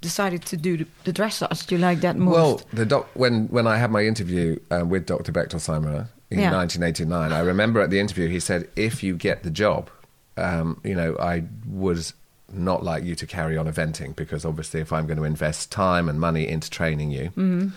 [0.00, 1.66] decided to do the, the dressage?
[1.66, 2.34] Do you like that most?
[2.34, 5.32] Well, the doc, when when I had my interview uh, with Dr.
[5.32, 6.52] Bechtel Bechtolsheimer in Yeah.
[6.52, 9.90] 1989, I remember at the interview he said, "If you get the job,
[10.36, 12.12] um, you know, I would
[12.52, 16.08] not like you to carry on eventing because obviously, if I'm going to invest time
[16.08, 17.68] and money into training you." Mm-hmm.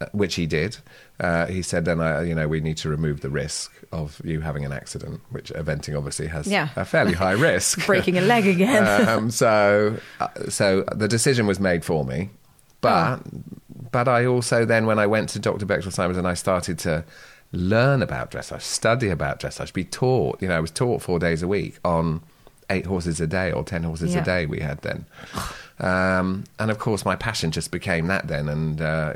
[0.00, 0.76] uh, Which he did.
[1.20, 4.40] Uh, he said, "Then I, you know, we need to remove the risk of you
[4.40, 6.68] having an accident, which eventing obviously has Yeah.
[6.76, 7.84] a fairly high risk.
[7.86, 8.86] breaking a leg again.
[9.08, 12.30] um, so, uh, so the decision was made for me,
[12.80, 13.18] but
[13.90, 15.66] but I also then when I went to Dr.
[15.66, 17.04] Bechtolsheimer's and I started to
[17.52, 20.40] learn about dressage, study about dressage, be taught.
[20.42, 22.20] You know, I was taught four days a week on
[22.70, 24.22] eight horses a day or ten horses Yeah.
[24.22, 25.06] a day we had then,
[25.80, 28.80] um, and of course my passion just became that then and.
[28.80, 29.12] Uh,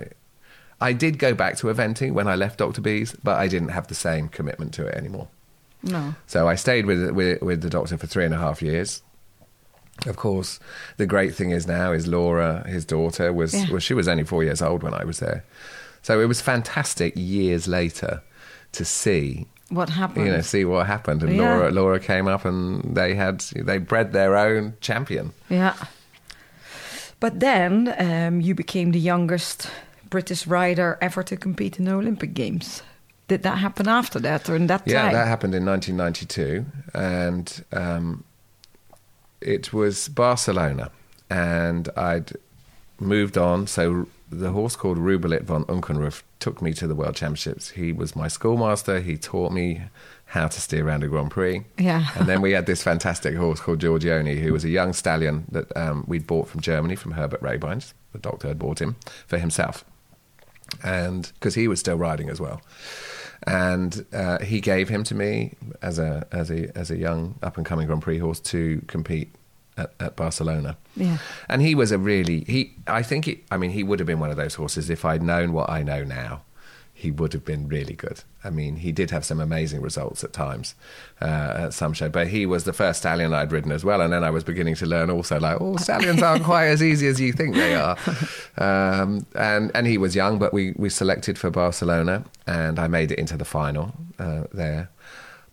[0.80, 2.80] I did go back to eventing when I left Dr.
[2.80, 5.28] B's, but I didn't have the same commitment to it anymore.
[5.84, 6.16] no.
[6.26, 9.00] So I stayed with, with with the doctor for three and a half years.
[10.06, 10.58] Of course,
[10.96, 13.70] the great thing is now is Laura, his daughter, was Yeah.
[13.70, 15.44] well, she was only four years old when I was there.
[16.02, 18.20] So it was fantastic years later
[18.72, 20.26] to see What happened?
[20.26, 21.22] you know see what happened.
[21.22, 21.42] And Yeah.
[21.42, 25.32] Laura Laura came up and they had they bred their own champion.
[25.48, 25.74] Yeah.
[27.20, 29.70] But then um, you became the youngest
[30.10, 32.82] British rider ever to compete in the Olympic Games.
[33.28, 35.12] Did that happen after that or in that Yeah, time?
[35.12, 38.24] that happened in 1992, and um,
[39.40, 40.90] it was Barcelona,
[41.30, 42.32] and I'd
[43.00, 43.66] moved on.
[43.68, 47.70] So the horse called Rubelit von Unkenruf took me to the World Championships.
[47.70, 49.00] He was my schoolmaster.
[49.00, 49.82] He taught me
[50.26, 51.64] how to steer around a Grand Prix.
[51.78, 52.06] Yeah.
[52.16, 55.76] and then we had this fantastic horse called Giorgione, who was a young stallion that
[55.76, 57.94] um, we'd bought from Germany from Herbert Rabines.
[58.12, 59.84] The doctor had bought him for himself
[60.82, 62.62] and because he was still riding as well.
[63.46, 67.56] And uh, he gave him to me as a as a as a young up
[67.56, 69.34] and coming Grand Prix horse to compete
[69.76, 70.76] at, at Barcelona.
[70.96, 71.18] Yeah.
[71.48, 72.72] And he was a really he.
[72.86, 75.22] I think he, I mean he would have been one of those horses if I'd
[75.22, 76.42] known what I know now.
[76.94, 78.22] he would have been really good.
[78.44, 80.74] I mean, he did have some amazing results at times
[81.20, 84.00] uh, at some show, but he was the first stallion I'd ridden as well.
[84.00, 87.08] And then I was beginning to learn also, like, oh, stallions aren't quite as easy
[87.08, 87.96] as you think they are.
[88.58, 93.10] Um, and and he was young, but we we selected for Barcelona, and I made
[93.10, 94.90] it into the final uh, there.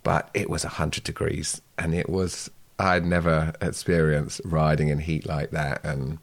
[0.04, 5.52] But it was hundred degrees, and it was I'd never experienced riding in heat like
[5.52, 6.18] that, and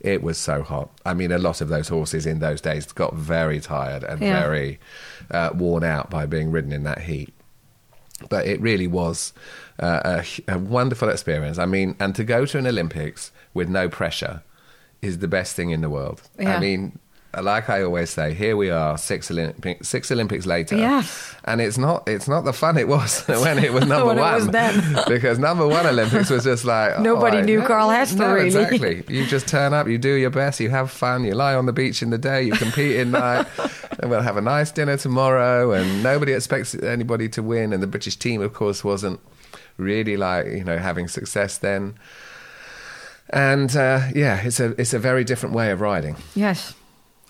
[0.00, 0.90] it was so hot.
[1.04, 4.40] I mean, a lot of those horses in those days got very tired and Yeah.
[4.40, 4.78] very
[5.30, 7.34] uh, worn out by being ridden in that heat.
[8.28, 9.32] But it really was
[9.78, 11.58] uh, a, a wonderful experience.
[11.58, 14.42] I mean, and to go to an Olympics with no pressure
[15.02, 16.22] is the best thing in the world.
[16.38, 16.56] Yeah.
[16.56, 16.98] I mean,
[17.42, 21.34] like I always say, here we are, six Olympic, six Olympics later, Yes.
[21.44, 24.16] and it's not it's not the fun it was when it was number one.
[24.16, 24.96] was then.
[25.08, 28.46] because number one Olympics was just like Nobody oh, knew Carl Hester, no, really.
[28.46, 29.04] Exactly.
[29.08, 31.72] You just turn up, you do your best, you have fun, you lie on the
[31.72, 33.46] beach in the day, you compete in night,
[34.00, 35.72] and we'll have a nice dinner tomorrow.
[35.72, 37.72] And nobody expects anybody to win.
[37.72, 39.20] And the British team, of course, wasn't
[39.76, 41.94] really like you know having success then.
[43.30, 46.16] And uh, yeah, it's a it's a very different way of riding.
[46.34, 46.72] Yes,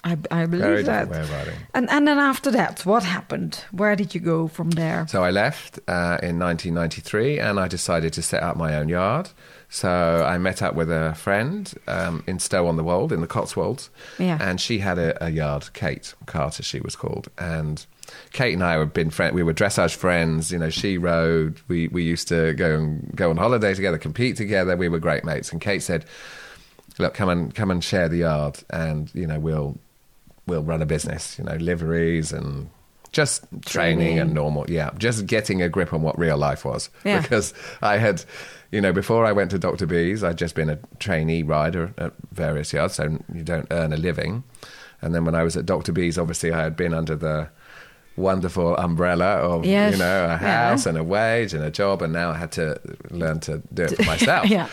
[0.05, 1.09] I, I believe Very that.
[1.09, 1.55] way of riding.
[1.75, 3.65] And and then after that, what happened?
[3.73, 5.07] Where did you go from there?
[5.09, 9.31] So I left uh, in 1993 and I decided to set up my own yard.
[9.71, 13.27] So I met up with a friend um, in Stow on the Wold in the
[13.27, 13.91] Cotswolds.
[14.19, 14.39] Yeah.
[14.41, 17.29] And she had a, a yard, Kate Carter, she was called.
[17.37, 17.85] And
[18.33, 19.35] Kate and I had been friends.
[19.35, 20.51] We were dressage friends.
[20.51, 21.61] You know, she rode.
[21.69, 24.77] We, we used to go and go on holiday together, compete together.
[24.77, 25.53] We were great mates.
[25.53, 26.07] And Kate said,
[26.99, 29.77] look, come and come and share the yard, and you know we'll
[30.49, 31.39] we'll run a business.
[31.39, 32.71] You know, liveries and
[33.13, 34.19] just training, Training.
[34.19, 34.67] and normal.
[34.69, 36.91] Yeah, just getting a grip on what real life was.
[37.05, 37.21] Yeah.
[37.23, 38.25] Because I had,
[38.71, 39.87] you know, before I went to Dr.
[39.87, 43.97] B's, I'd just been a trainee rider at various yards, so you don't earn a
[43.97, 44.43] living.
[45.01, 45.93] And then when I was at Dr.
[45.93, 47.49] B's, obviously I had been under the
[48.17, 49.93] wonderful umbrella of Yes.
[49.93, 50.39] you know a Yeah.
[50.71, 52.79] house and a wage and a job, and now I had to
[53.11, 54.67] learn to do it for myself Yeah.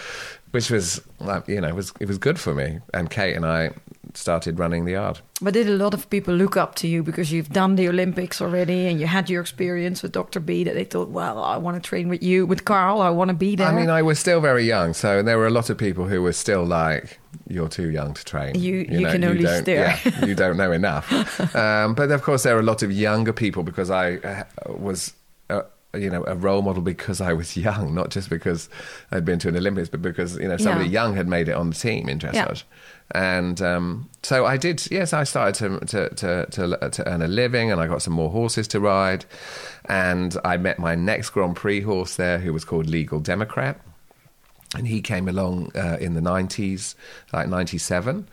[0.51, 0.99] which was
[1.47, 2.79] you know it was it was good for me.
[2.93, 3.69] And Kate and I
[4.17, 5.19] started running the yard.
[5.41, 8.41] But did a lot of people look up to you because you've done the Olympics
[8.41, 10.39] already and you had your experience with Dr.
[10.39, 13.29] B that they thought, well, I want to train with you, with Carl, I want
[13.29, 13.67] to be there.
[13.67, 16.21] I mean, I was still very young, so there were a lot of people who
[16.21, 18.55] were still like, "You're too young to train.
[18.55, 21.11] You- you can only don't, steer." Yeah, you don't know enough."
[21.55, 24.43] um, but of course, there are a lot of younger people because I uh,
[24.77, 25.13] was.
[25.49, 25.61] Uh,
[25.97, 28.67] you know, a role model because I was young, not just because
[29.11, 31.03] I'd been to an Olympics, but because you know somebody Yeah.
[31.03, 32.63] young had made it on the team in dressage,
[33.11, 34.89] and um, so I did.
[34.91, 38.13] Yes, I started to, to to to to earn a living, and I got some
[38.13, 39.25] more horses to ride,
[39.87, 43.79] and I met my next Grand Prix horse there, who was called Legal Democrat
[44.75, 46.95] and he came along uh, in the 90s
[47.31, 48.27] like 97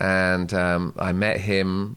[0.00, 1.96] and um, i met him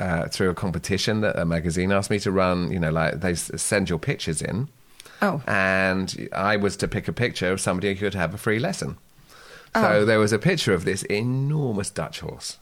[0.00, 3.30] uh, through a competition that a magazine asked me to run you know like they
[3.30, 4.68] s- send your pictures in
[5.22, 5.40] Oh.
[5.46, 8.98] and i was to pick a picture of somebody who could have a free lesson
[9.74, 9.82] Oh.
[9.82, 12.58] so there was a picture of this enormous dutch horse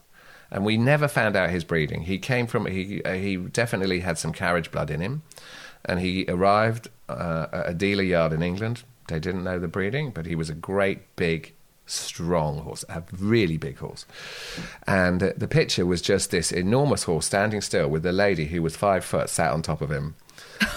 [0.49, 4.17] and we never found out his breeding he came from he, uh, he definitely had
[4.17, 5.23] some carriage blood in him
[5.85, 8.83] and he arrived uh, at a dealer yard in England.
[9.07, 11.53] They didn't know the breeding, but he was a great big,
[11.85, 14.05] strong horse, a really big horse.
[14.87, 18.75] And the picture was just this enormous horse standing still with a lady who was
[18.75, 20.15] five foot sat on top of him.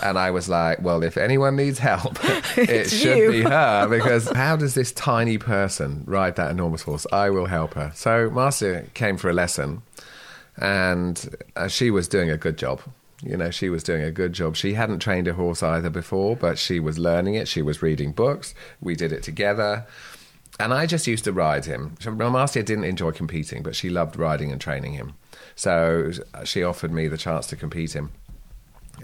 [0.02, 2.18] And I was like, well, if anyone needs help,
[2.56, 3.30] it should you.
[3.30, 7.06] be her because how does this tiny person ride that enormous horse?
[7.12, 7.92] I will help her.
[7.94, 9.82] So Marcia came for a lesson
[10.56, 12.80] and uh, she was doing a good job.
[13.22, 14.56] You know, she was doing a good job.
[14.56, 17.48] She hadn't trained a horse either before, but she was learning it.
[17.48, 18.54] She was reading books.
[18.80, 19.86] We did it together.
[20.58, 21.96] And I just used to ride him.
[22.04, 25.14] Marcia didn't enjoy competing, but she loved riding and training him.
[25.54, 26.12] So
[26.44, 28.10] she offered me the chance to compete him.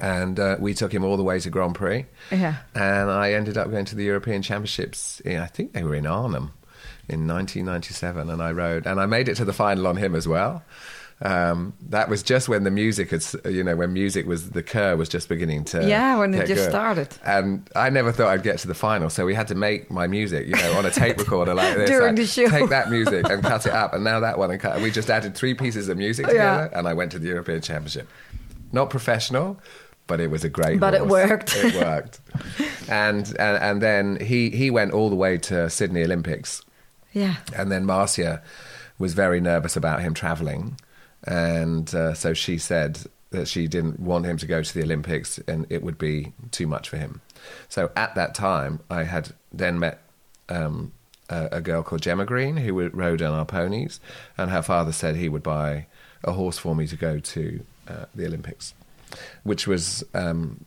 [0.00, 2.06] And uh, we took him all the way to Grand Prix.
[2.30, 2.56] Yeah.
[2.74, 5.20] And I ended up going to the European Championships.
[5.20, 6.52] In, I think they were in Arnhem
[7.08, 8.30] in 1997.
[8.30, 10.62] And I rode, and I made it to the final on him as well.
[11.24, 14.96] Um, that was just when the music had, you know, when music was, the cur
[14.96, 15.86] was just beginning to.
[15.86, 16.70] Yeah, when it just good.
[16.70, 17.08] started.
[17.24, 19.08] And I never thought I'd get to the final.
[19.08, 21.88] So we had to make my music, you know, on a tape recorder like this.
[21.90, 22.48] During like, the show.
[22.48, 23.94] Take that music and cut it up.
[23.94, 24.50] And now that one.
[24.50, 24.80] And cut.
[24.80, 26.32] We just added three pieces of music Yeah.
[26.32, 26.70] together.
[26.74, 28.08] And I went to the European Championship.
[28.72, 29.60] Not professional,
[30.08, 31.54] but it was a great But it worked.
[31.54, 32.20] It worked.
[32.88, 36.62] and, and and then he he went all the way to Sydney Olympics,
[37.12, 37.36] Yeah.
[37.54, 38.42] and then Marcia
[38.98, 40.76] was very nervous about him traveling,
[41.26, 45.38] and uh, so she said that she didn't want him to go to the Olympics,
[45.48, 47.20] and it would be too much for him.
[47.68, 50.02] So at that time, I had then met.
[50.48, 50.92] Um,
[51.30, 54.00] a, a girl called Gemma Green who would- rode on our ponies,
[54.36, 55.86] and her father said he would buy
[56.24, 58.74] a horse for me to go to uh, the Olympics,
[59.42, 60.64] which was um,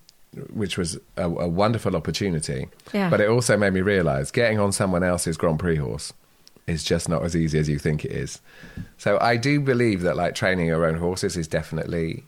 [0.53, 2.67] which was a, a wonderful opportunity.
[2.93, 3.09] Yeah.
[3.09, 6.13] But it also made me realise getting on someone else's Grand Prix horse
[6.67, 8.41] is just not as easy as you think it is.
[8.97, 12.23] So I do believe that like training your own horses is definitely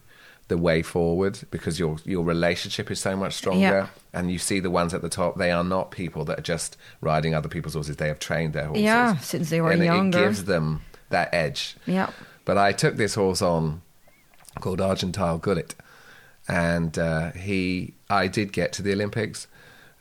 [0.48, 3.88] the way forward because your your relationship is so much stronger Yeah.
[4.14, 6.78] and you see the ones at the top they are not people that are just
[7.02, 9.84] riding other people's horses they have trained their horses Yeah, since they were younger.
[9.84, 10.20] and it- younger.
[10.20, 12.12] it gives them that edge Yeah.
[12.46, 13.82] but I took this horse on
[14.62, 15.76] called Argentile Gullit,
[16.48, 19.48] and uh, he, I did get to the Olympics,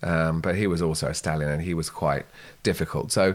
[0.03, 2.25] um, but he was also a stallion, and he was quite
[2.63, 3.13] difficult.
[3.13, 3.35] So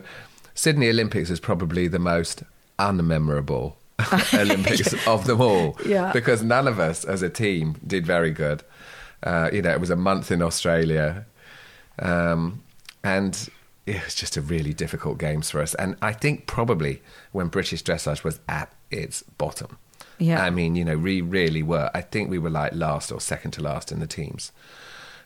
[0.54, 2.44] Sydney Olympics is probably the most
[2.80, 3.74] unmemorable
[4.34, 6.12] Olympics of them all, Yeah.
[6.12, 8.64] because none of us as a team did very good.
[9.24, 11.26] Uh, you know, it was a month in Australia,
[12.00, 12.64] um,
[13.04, 13.50] and
[13.86, 15.76] it was just a really difficult games for us.
[15.76, 19.78] And I think probably when British dressage was at its bottom.
[20.18, 20.44] Yeah.
[20.44, 21.90] I mean, you know, we really were.
[21.94, 24.52] I think we were like last or second to last in the teams.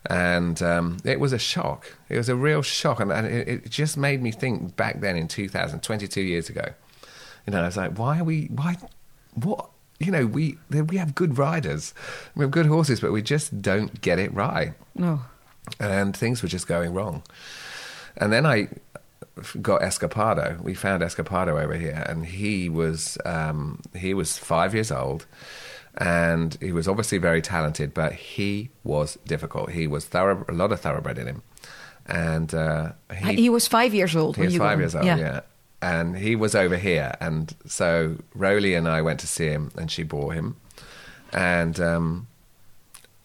[0.10, 1.96] And um, it was a shock.
[2.10, 3.00] It was a real shock.
[3.00, 6.66] And, and it, it just made me think back then in 2000, 22 years ago.
[7.48, 8.78] You know, I was like, why are we, why,
[9.34, 9.70] what?
[9.98, 11.94] You know, we we have good riders,
[12.36, 15.22] we have good horses, but we just don't get it right No.
[15.80, 17.24] and things were just going wrong.
[18.18, 18.68] And then I
[19.62, 20.62] got Escapado.
[20.62, 25.26] We found Escapado over here, and he was um, he was five years old,
[25.98, 29.72] and he was obviously very talented, but he was difficult.
[29.72, 31.44] He was thorough, a lot of thoroughbred in him,
[32.06, 35.42] and uh, He, was five years old he when was you five years old, yeah.
[35.82, 37.14] And he was over here.
[37.20, 40.56] And so Rowley and I went to see him, and she bore him.
[41.32, 42.28] And um,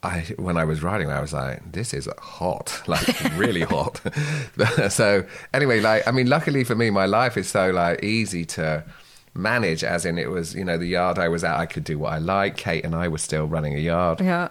[0.03, 3.07] I, when I was riding, I was like, "This is hot, like
[3.37, 4.01] really hot."
[4.91, 8.85] so anyway, like I mean, luckily for me, my life is so like easy to
[9.35, 9.83] manage.
[9.85, 12.13] As in, it was you know the yard I was at, I could do what
[12.13, 12.57] I like.
[12.57, 14.21] Kate and I were still running a yard.
[14.21, 14.49] Yeah.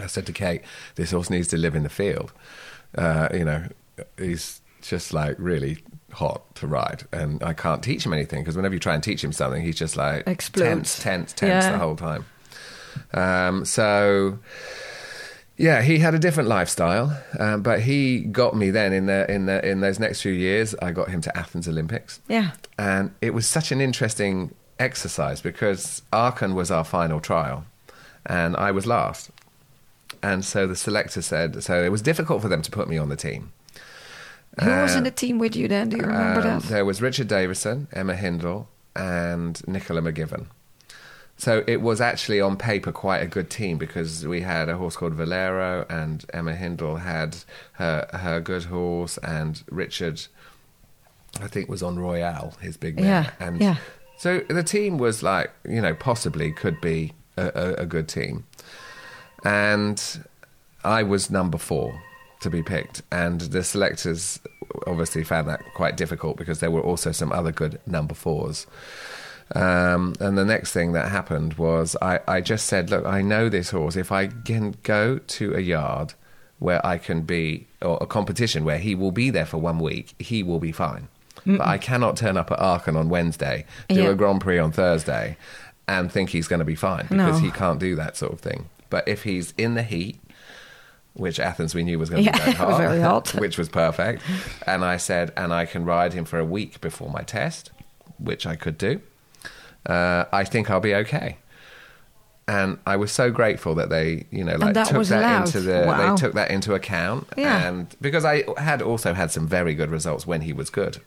[0.00, 0.62] I said to Kate,
[0.96, 2.32] "This horse needs to live in the field."
[2.96, 3.66] Uh, you know,
[4.18, 5.78] he's just like really
[6.12, 9.22] hot to ride, and I can't teach him anything because whenever you try and teach
[9.24, 10.68] him something, he's just like Explodes.
[10.68, 11.72] tense, tense, tense Yeah.
[11.72, 12.24] the whole time.
[13.14, 14.38] Um, so.
[15.58, 19.46] Yeah, he had a different lifestyle, um, but he got me then in the in
[19.46, 20.74] the in those next few years.
[20.82, 22.50] I got him to Athens Olympics, Yeah.
[22.78, 27.64] and it was such an interesting exercise because Aachen was our final trial,
[28.26, 29.30] and I was last.
[30.22, 33.08] And so the selector said, so it was difficult for them to put me on
[33.08, 33.52] the team.
[34.62, 35.88] Who was Uh, in the team with you then?
[35.90, 36.62] Do you remember Um, that?
[36.68, 40.46] There was Richard Davison, Emma Hindle, and Nicola McGivern.
[41.38, 44.96] So it was actually on paper quite a good team because we had a horse
[44.96, 47.36] called Walero, and Emma Hindle had
[47.72, 50.22] her her good horse, and Richard,
[51.40, 53.34] I think, was on Royale, his big mare.
[53.38, 53.76] Yeah, and yeah.
[54.16, 58.46] so the team was like, you know, possibly could be a, a, a good team,
[59.44, 60.24] and
[60.84, 62.00] I was number four
[62.40, 64.40] to be picked, and the selectors
[64.86, 68.66] obviously found that quite difficult because there were also some other good number fours.
[69.54, 73.48] Um, and the next thing that happened was I, I just said, look, I know
[73.48, 73.94] this horse.
[73.96, 76.14] If I can go to a yard
[76.58, 80.14] where I can be, or a competition where he will be there for one week,
[80.18, 81.08] he will be fine.
[81.44, 84.08] But I cannot turn up at Aachen on Wednesday, do Yeah.
[84.08, 85.36] a Grand Prix on Thursday,
[85.86, 87.46] and think he's going to be fine because No.
[87.46, 88.68] he can't do that sort of thing.
[88.90, 90.18] But if he's in the heat,
[91.12, 93.32] which Athens we knew was going to Yeah, be hot, very hot.
[93.38, 94.22] which was perfect.
[94.66, 97.70] And I said, and I can ride him for a week before my test,
[98.18, 99.00] which I could do.
[99.86, 101.38] Uh, I think I'll be okay.
[102.48, 105.46] And I was so grateful that they, you know, like that took was that allowed.
[105.46, 106.14] into the Wow.
[106.14, 107.26] they took that into account.
[107.36, 107.66] Yeah.
[107.66, 110.98] And because I had also had some very good results when he was good.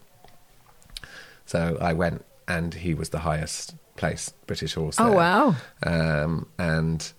[1.45, 4.97] So I went and he was the highest place British horse.
[4.99, 5.55] Oh, wow.
[5.83, 7.09] Um, and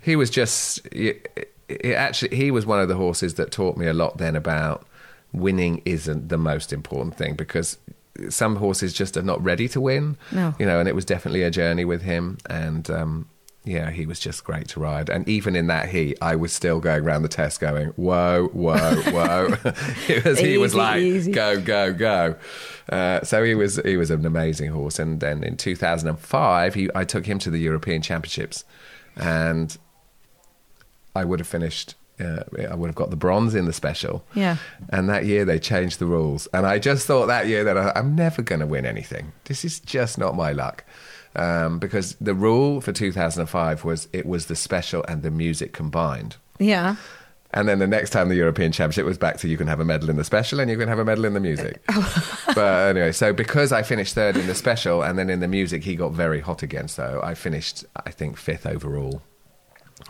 [0.00, 3.86] he was just it, it actually he was one of the horses that taught me
[3.86, 4.86] a lot then about
[5.32, 7.78] winning isn't the most important thing because
[8.28, 10.54] some horses just are not ready to win No.
[10.58, 13.28] you know and it was definitely a journey with him and um
[13.62, 15.10] yeah, he was just great to ride.
[15.10, 18.94] And even in that heat, I was still going around the test going, whoa, whoa,
[19.02, 19.50] whoa.
[20.06, 21.30] because he was like, easy.
[21.30, 22.36] go, go, go.
[22.88, 24.98] Uh, so he was he was an amazing horse.
[24.98, 28.64] And then in 2005, he, I took him to the European Championships.
[29.14, 29.76] And
[31.14, 34.24] I would have finished, uh, I would have got the bronze in the special.
[34.34, 34.56] Yeah.
[34.90, 36.46] And that year they changed the rules.
[36.52, 39.32] And I just thought that year that I, I'm never going to win anything.
[39.44, 40.84] This is just not my luck.
[41.36, 46.36] Um, because the rule for 2005 was it was the special and the music combined.
[46.58, 46.96] Yeah.
[47.52, 49.84] And then the next time the European Championship was back to you can have a
[49.84, 51.82] medal in the special and you can have a medal in the music.
[52.54, 55.82] but anyway, so because I finished third in the special and then in the music
[55.82, 56.86] he got very hot again.
[56.86, 59.22] So I finished, I think, fifth overall.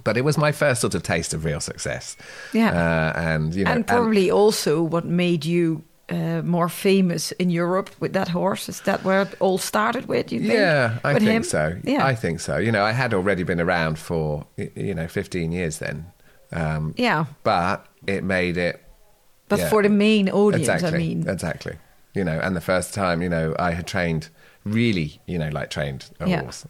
[0.04, 2.16] But it was my first sort of taste of real success.
[2.52, 2.70] Yeah.
[2.70, 7.90] Uh, and, you know, and probably also what made you uh, more famous in Europe
[8.00, 8.68] with that horse.
[8.68, 10.32] Is that where it all started with?
[10.32, 10.52] You think?
[10.54, 11.42] Yeah, I with think him?
[11.44, 11.76] so.
[11.84, 12.56] Yeah, I think so.
[12.58, 16.06] You know, I had already been around for you know 15 years then.
[16.52, 17.26] Um, yeah.
[17.44, 18.82] but it made it.
[19.48, 19.68] But yeah.
[19.70, 21.76] for the main audience, exactly, I mean, exactly.
[22.14, 24.28] You know, and the first time, you know, I had trained
[24.64, 26.42] really, you know, like trained a Yeah.
[26.42, 26.66] horse.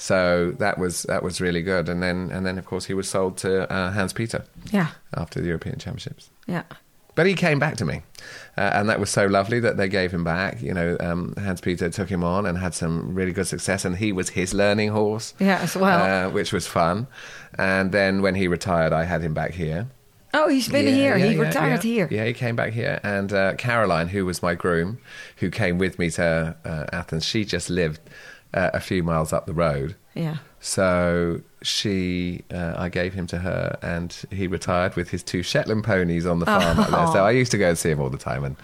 [0.00, 3.06] So that was that was really good, and then and then of course he was
[3.08, 6.30] sold to uh, Hans Peter yeah, after the European Championships.
[6.46, 6.62] yeah,
[7.14, 8.00] But he came back to me,
[8.56, 10.62] uh, and that was so lovely that they gave him back.
[10.62, 13.94] You know, um, Hans Peter took him on and had some really good success, and
[13.96, 15.34] he was his learning horse.
[15.38, 16.28] yeah, as well.
[16.28, 17.06] uh, which was fun.
[17.58, 19.86] And then when he retired, I had him back here.
[20.32, 21.16] oh, he's been Yeah, here.
[21.18, 22.08] yeah, he yeah, retired here.
[22.10, 23.00] Yeah, he came back here.
[23.02, 24.96] And uh, Caroline, who was my groom,
[25.40, 28.00] who came with me to uh, Athens, she just lived
[28.54, 29.94] uh, a few miles up the road.
[30.14, 30.38] Yeah.
[30.60, 35.84] So she, uh, I gave him to her, and he retired with his two Shetland
[35.84, 37.06] ponies on the farm up there.
[37.08, 38.56] So I used to go and see him all the time, and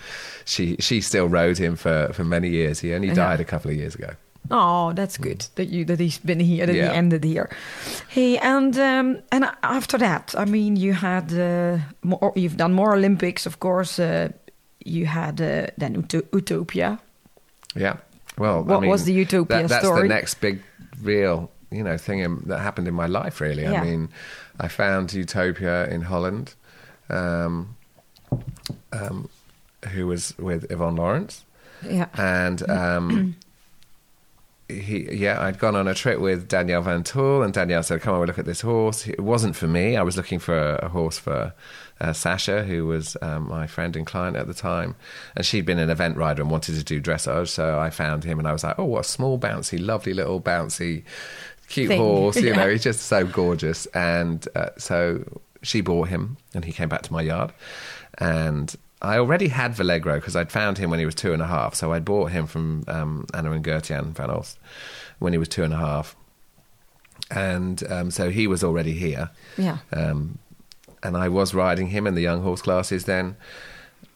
[0.45, 2.81] she she still rode him for, for many years.
[2.81, 3.15] He only Yeah.
[3.15, 4.11] died a couple of years ago.
[4.51, 6.91] Oh, that's good that you that he's been here, that Yeah.
[6.91, 7.49] he ended here.
[8.09, 12.33] Hey, and um, and after that, I mean, you had uh, more.
[12.37, 13.99] You've done more Olympics, of course.
[13.99, 14.29] Uh,
[14.85, 16.99] you had uh, then Uto- Utopia.
[17.75, 17.97] Yeah.
[18.39, 20.03] Well, I What mean, was the Utopia that, that's story?
[20.03, 20.63] the next big,
[21.03, 23.41] real, you know, thing in, that happened in my life.
[23.41, 23.81] Really, Yeah.
[23.81, 24.09] I mean,
[24.61, 26.55] I found Utopia in Holland,
[27.11, 27.77] um,
[28.93, 29.29] um,
[29.93, 31.45] who was with Yvonne Lawrence,
[31.83, 33.37] Yeah, and um,
[34.69, 38.15] he, yeah, I'd gone on a trip with Danielle Van Tool, and Danielle said, "Come
[38.15, 39.97] on, we'll look at this horse." It wasn't for me.
[39.97, 41.53] I was looking for a horse for
[42.01, 44.97] uh, Sasha, who was um, my friend and client at the time,
[45.35, 47.49] and she'd been an event rider and wanted to do dressage.
[47.49, 50.41] So I found him, and I was like, "Oh, what a small, bouncy, lovely little
[50.41, 51.05] bouncy."
[51.69, 51.99] Cute Thing.
[52.01, 52.57] horse, you Yeah.
[52.57, 53.87] know, he's just so gorgeous.
[53.87, 55.25] And uh, so
[55.63, 57.53] she bought him, and he came back to my yard.
[58.19, 58.73] And
[59.03, 61.75] I already had Valegro because I'd found him when he was two and a half.
[61.75, 64.57] So I bought him from um, Anna and Gertjan van Olst
[65.19, 66.15] when he was two and a half.
[67.31, 69.31] And um, so he was already here.
[69.59, 70.39] yeah, Um,
[71.07, 73.37] and I was riding him in the young horse classes then.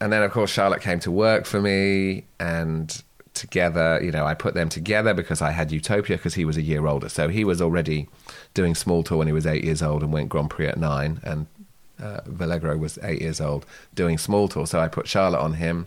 [0.00, 3.02] And then, of course, Charlotte came to work for me, and
[3.34, 6.62] together, you know, I put them together because I had Utopia because he was a
[6.62, 7.08] year older.
[7.08, 8.08] So he was already
[8.54, 11.20] doing small tour when he was eight years old and went Grand Prix at nine.
[11.22, 11.46] And
[12.02, 13.64] uh, Valegro was eight years old
[13.94, 14.66] doing small tour.
[14.66, 15.86] So I put Charlotte on him.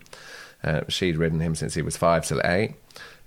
[0.63, 2.75] Uh, she'd ridden him since he was five till eight.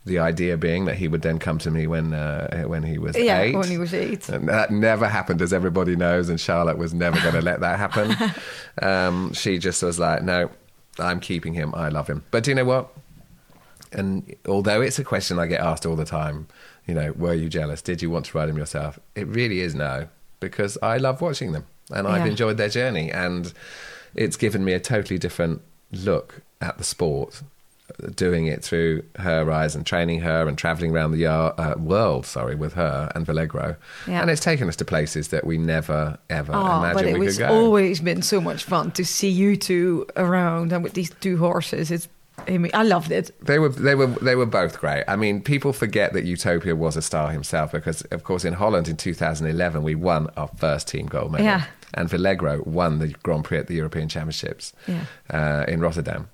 [0.06, 3.16] The idea being that he would then come to me when uh, when he was
[3.16, 3.40] yeah.
[3.40, 3.56] eight.
[3.56, 4.28] When he was eight.
[4.28, 7.78] And that never happened, as everybody knows, and Charlotte was never going to let that
[7.78, 8.14] happen.
[8.82, 10.50] Um, she just was like, no,
[10.98, 11.74] I'm keeping him.
[11.74, 12.24] I love him.
[12.30, 12.90] But do you know what?
[13.90, 16.46] And although it's a question I get asked all the time,
[16.86, 17.80] you know, were you jealous?
[17.80, 18.98] Did you want to ride him yourself?
[19.14, 20.08] It really is no,
[20.40, 22.30] because I love watching them and I've Yeah.
[22.32, 23.10] enjoyed their journey.
[23.10, 23.52] And
[24.14, 27.42] it's given me a totally different look at the sport
[28.14, 32.26] doing it through her eyes and training her and traveling around the yar- uh, world,
[32.26, 33.76] sorry, with her and Valegro.
[34.06, 34.20] Yeah.
[34.22, 37.26] And it's taken us to places that we never, ever Oh, imagined but it we
[37.26, 37.54] was could go.
[37.54, 41.38] It's always been so much fun to see you two around and with these two
[41.38, 41.90] horses.
[41.90, 42.08] It's,
[42.48, 43.30] I mean, I loved it.
[43.44, 45.04] They were they were they were both great.
[45.08, 48.88] I mean, people forget that Utopia was a star himself because, of course, in Holland
[48.88, 51.64] in 2011 we won our first team gold medal, Yeah.
[51.94, 55.04] and Valegro won the Grand Prix at the European Championships Yeah.
[55.30, 56.28] uh, in Rotterdam,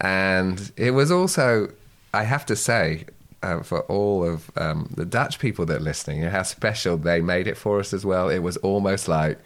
[0.00, 1.72] and it was also,
[2.14, 3.06] I have to say.
[3.42, 7.46] Uh, for all of um, the Dutch people that are listening, how special they made
[7.46, 8.28] it for us as well.
[8.30, 9.38] It was almost like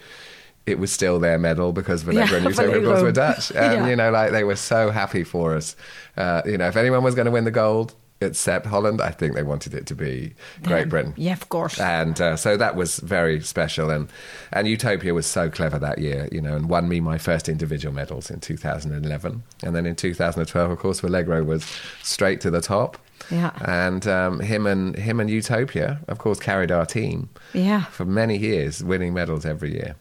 [0.64, 2.36] it was still their medal because Valegro Yeah,
[2.76, 3.50] and course, were Dutch.
[3.50, 3.88] And, Yeah.
[3.88, 5.76] you know, like they were so happy for us.
[6.16, 9.34] Uh, you know, if anyone was going to win the gold, except Holland, I think
[9.34, 11.14] they wanted it to be Great Britain.
[11.16, 11.80] Yeah, of course.
[11.80, 13.88] And uh, so that was very special.
[13.90, 14.08] And,
[14.52, 17.94] and Utopia was so clever that year, you know, and won me my first individual
[17.94, 19.42] medals in 2011.
[19.62, 21.64] And then in 2012, of course, Valegro was
[22.02, 22.98] straight to the top.
[23.30, 23.52] Yeah.
[23.64, 27.84] And um, him and him and Utopia, of course, carried our team Yeah.
[27.84, 29.96] for many years, winning medals every year.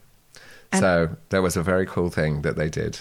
[0.71, 2.99] And- so that was a very cool thing that they did.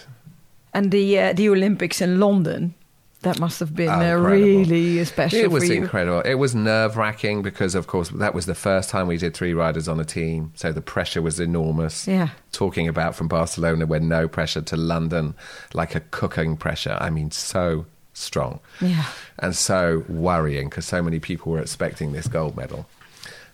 [0.74, 2.74] And the uh, the Olympics in London,
[3.22, 6.20] that must have been Oh, really special It was incredible.
[6.20, 9.54] It was nerve wracking because, of course, that was the first time we did three
[9.54, 10.52] riders on a team.
[10.54, 12.06] So the pressure was enormous.
[12.06, 12.28] Yeah.
[12.52, 15.34] Talking about from Barcelona, where no pressure, to London,
[15.74, 16.96] like a cooking pressure.
[17.00, 18.60] I mean, so strong.
[18.80, 19.06] Yeah.
[19.38, 22.86] And so worrying because so many people were expecting this gold medal.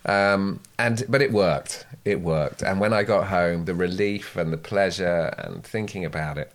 [0.06, 1.86] Um, and but it worked.
[2.04, 2.62] It worked.
[2.62, 6.52] And when I got home, the relief and the pleasure and thinking about it,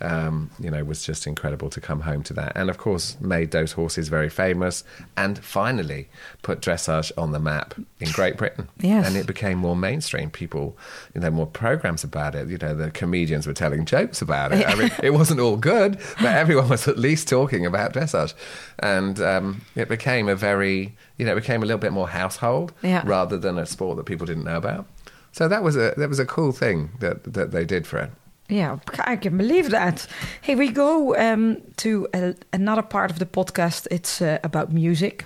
[0.00, 2.52] um, you know, was just incredible to come home to that.
[2.54, 4.84] And of course, made those horses very famous.
[5.16, 6.08] And finally,
[6.42, 8.68] put dressage on the map in Great Britain.
[8.78, 9.06] Yes.
[9.06, 10.30] And it became more mainstream.
[10.30, 10.76] People,
[11.14, 12.48] you know, more programs about it.
[12.48, 14.66] You know, the comedians were telling jokes about it.
[14.66, 18.34] I mean, it wasn't all good, but everyone was at least talking about dressage.
[18.80, 22.72] And um, it became a very, you know, it became a little bit more household
[22.82, 23.02] Yeah.
[23.06, 24.86] rather than a sport that people didn't know about.
[25.32, 28.10] So that was a that was a cool thing that that they did for it.
[28.48, 30.06] Yeah, I can believe that.
[30.40, 33.86] Hey, we go um, to a, another part of the podcast.
[33.90, 35.24] It's uh, about music,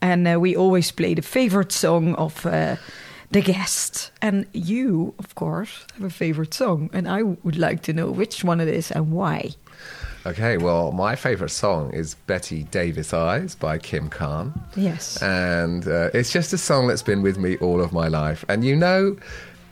[0.00, 2.76] and uh, we always play the favorite song of uh,
[3.30, 4.10] the guest.
[4.22, 8.42] And you, of course, have a favorite song, and I would like to know which
[8.42, 9.50] one it is and why.
[10.24, 14.52] Okay, well, my favorite song is Bette Davis Eyes by Kim Carnes.
[14.76, 15.20] Yes.
[15.20, 18.44] And uh, it's just a song that's been with me all of my life.
[18.48, 19.16] And you know,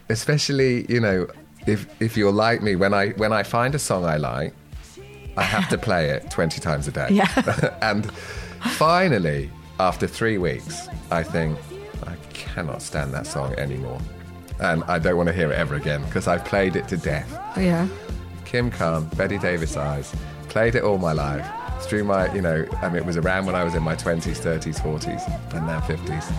[0.08, 1.28] especially, you know,
[1.66, 4.54] if, if you're like me, when I, when I find a song I like,
[5.36, 7.08] I have to play it 20 times a day.
[7.10, 7.76] Yeah.
[7.82, 8.10] and
[8.72, 11.58] finally, after three weeks, I think,
[12.06, 14.00] I cannot stand that song anymore.
[14.58, 17.30] And I don't want to hear it ever again because I've played it to death.
[17.56, 17.88] yeah.
[18.44, 20.12] Kim Carnes, Bette Davis Eyes.
[20.48, 21.46] Played it all my life.
[21.82, 24.40] Through my, you know, I mean, it was around when I was in my 20s,
[24.40, 26.34] 30s, 40s, and now 50s.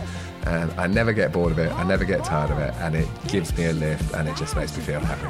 [0.46, 1.72] And I never get bored of it.
[1.72, 2.74] I never get tired of it.
[2.76, 5.28] And it gives me a lift and it just makes me feel happy.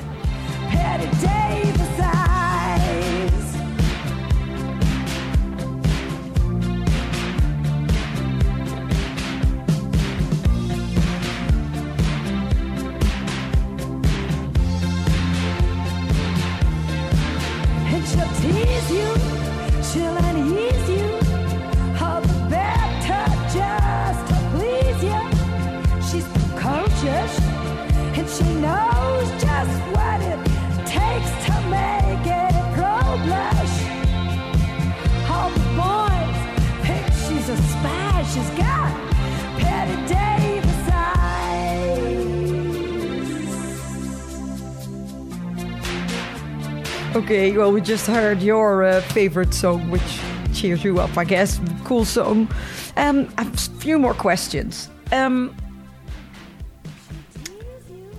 [47.15, 50.19] Okay, well, we just heard your uh, favorite song, which
[50.53, 51.59] cheers you up, I guess.
[51.83, 52.47] Cool song.
[52.95, 53.45] Um, a
[53.79, 54.89] few more questions.
[55.11, 55.53] Um,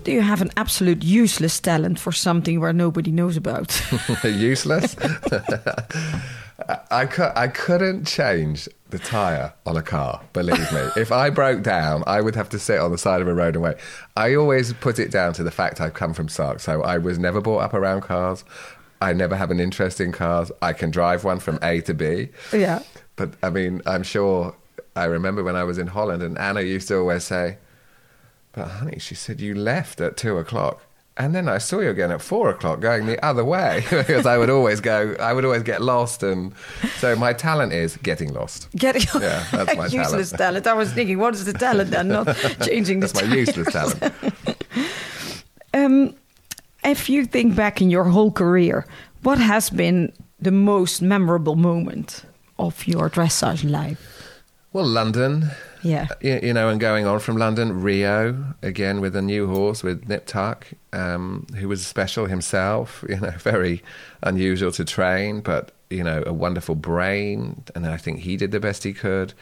[0.04, 3.80] do you have an absolute useless talent for something where nobody knows about?
[4.24, 4.94] Useless.
[6.90, 10.82] I, cou- I couldn't change the tyre on a car, believe me.
[10.96, 13.54] if I broke down, I would have to sit on the side of a road
[13.54, 13.76] and wait.
[14.18, 16.60] I always put it down to the fact I've come from Sark.
[16.60, 18.44] So I was never brought up around cars.
[19.02, 20.52] I never have an interest in cars.
[20.62, 22.28] I can drive one from A to B.
[22.52, 22.82] yeah.
[23.16, 24.54] But I mean, I'm sure
[24.94, 27.58] I remember when I was in Holland and Anna used to always say,
[28.52, 30.80] But honey, she said, you left at two o'clock.
[31.16, 34.38] And then I saw you again at four o'clock going the other way because I
[34.38, 36.22] would always go, I would always get lost.
[36.22, 36.54] And
[36.98, 38.68] so my talent is getting lost.
[38.76, 39.20] Getting lost.
[39.20, 40.66] Yeah, that's my useless talent.
[40.66, 42.08] I was thinking, what is the talent then?
[42.08, 42.26] Not
[42.62, 44.14] changing the That's my useless talent.
[45.74, 46.14] Um,
[46.84, 48.86] if you think back in your whole career,
[49.22, 52.24] what has been the most memorable moment
[52.58, 53.98] of your dressage life?
[54.72, 55.50] Well, London,
[55.82, 56.06] Yeah.
[56.22, 60.08] you, you know, and going on from London, Rio again with a new horse with
[60.08, 63.04] Nip Tuck, um, who was special himself.
[63.08, 63.82] You know, very
[64.22, 68.60] unusual to train, but you know, a wonderful brain, and I think he did the
[68.60, 69.34] best he could.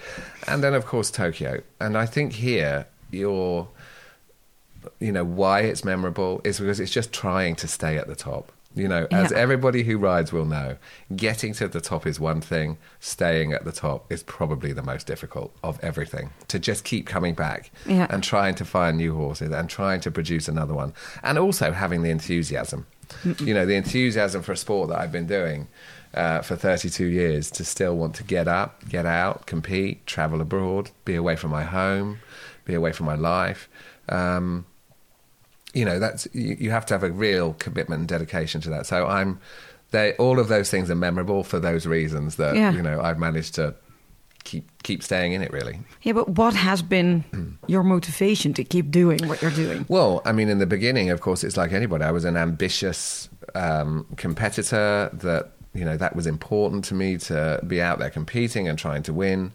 [0.49, 1.62] And then, of course, Tokyo.
[1.80, 3.68] And I think here you're,
[4.98, 8.52] you know, why it's memorable is because it's just trying to stay at the top.
[8.72, 9.38] You know, as Yeah.
[9.38, 10.76] everybody who rides will know,
[11.16, 15.08] getting to the top is one thing, staying at the top is probably the most
[15.08, 16.30] difficult of everything.
[16.48, 18.06] To just keep coming back Yeah.
[18.10, 20.92] and trying to find new horses and trying to produce another one.
[21.24, 22.86] And also having the enthusiasm.
[23.40, 25.66] You know, the enthusiasm for a sport that I've been doing
[26.14, 30.90] uh, for 32 years to still want to get up, get out, compete, travel abroad,
[31.04, 32.20] be away from my home,
[32.64, 33.68] be away from my life.
[34.08, 34.64] Um,
[35.74, 38.86] you know that's you, you have to have a real commitment and dedication to that
[38.86, 39.38] so i'm
[39.92, 42.72] they all of those things are memorable for those reasons that Yeah.
[42.72, 43.74] you know i've managed to
[44.44, 47.24] keep keep staying in it really Yeah, but what has been
[47.66, 49.84] your motivation to keep doing what you're doing?
[49.88, 53.28] well i mean in the beginning of course it's like anybody i was an ambitious
[53.54, 58.66] um, competitor that you know that was important to me to be out there competing
[58.68, 59.52] and trying to win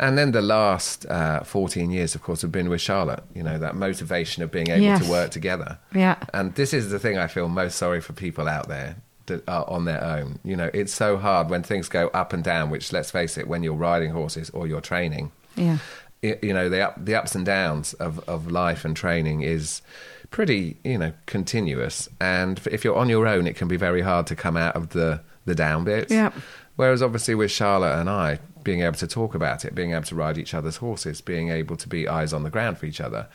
[0.00, 3.58] and then the last uh, 14 years of course have been with charlotte you know
[3.58, 5.04] that motivation of being able Yes.
[5.04, 6.16] to work together Yeah.
[6.32, 8.96] And this is the thing I feel most sorry for people out there
[9.26, 10.38] that are on their own.
[10.42, 13.46] You know, it's so hard when things go up and down, which let's face it,
[13.46, 15.78] when you're riding horses or you're training, Yeah.
[16.22, 19.82] you know the up, the ups and downs of, of life and training is
[20.30, 24.26] pretty you know continuous and if you're on your own it can be very hard
[24.26, 26.30] to come out of the the down bits Yeah.
[26.76, 30.14] whereas obviously with Charlotte and I being able to talk about it being able to
[30.14, 33.28] ride each other's horses being able to be eyes on the ground for each other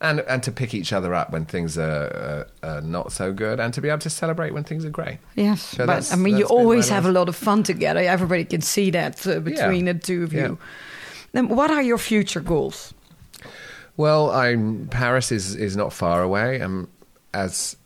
[0.00, 3.58] and and to pick each other up when things are, uh, are not so good
[3.58, 6.36] and to be able to celebrate when things are great Yes, So but I mean,
[6.36, 8.00] you always have a lot of fun together.
[8.00, 10.58] Everybody can see that uh, between the two of you.
[11.32, 12.94] Then, what are your future goals?
[13.96, 16.60] Well, I'm Paris is is not far away.
[16.60, 16.88] Um,
[17.34, 17.76] as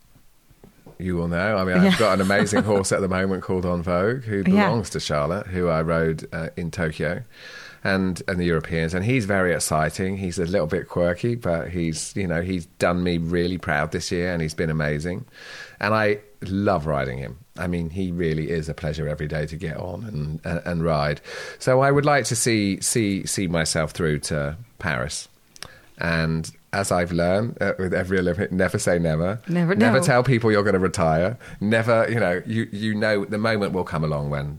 [1.02, 1.98] you will know, I mean, I've Yeah.
[1.98, 4.42] got an amazing horse at the moment called En Vogue, who Yeah.
[4.68, 7.22] belongs to Charlotte, who I rode uh, in Tokyo,
[7.84, 10.16] and and the Europeans, and he's very exciting.
[10.16, 14.12] He's a little bit quirky, but he's you know he's done me really proud this
[14.12, 15.24] year, and he's been amazing,
[15.80, 17.38] and I love riding him.
[17.58, 20.82] I mean, he really is a pleasure every day to get on and, and, and
[20.84, 21.20] ride.
[21.58, 25.28] So I would like to see see see myself through to Paris.
[25.98, 29.40] And as I've learned uh, with every Olympic, never say never.
[29.48, 30.04] Never Never know.
[30.04, 31.36] tell people you're going to retire.
[31.60, 34.58] Never, you know, you you know the moment will come along when,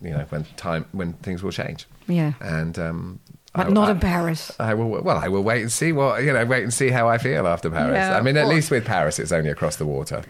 [0.00, 1.86] you know, when time when things will change.
[2.08, 2.32] Yeah.
[2.40, 3.20] And um,
[3.54, 4.52] But I- not I- in Paris.
[4.58, 4.88] I will.
[5.02, 6.44] Well, I will wait and see what you know.
[6.44, 7.94] Wait and see how I feel after Paris.
[7.94, 10.22] Yeah, I mean, at least with Paris, it's only across the water.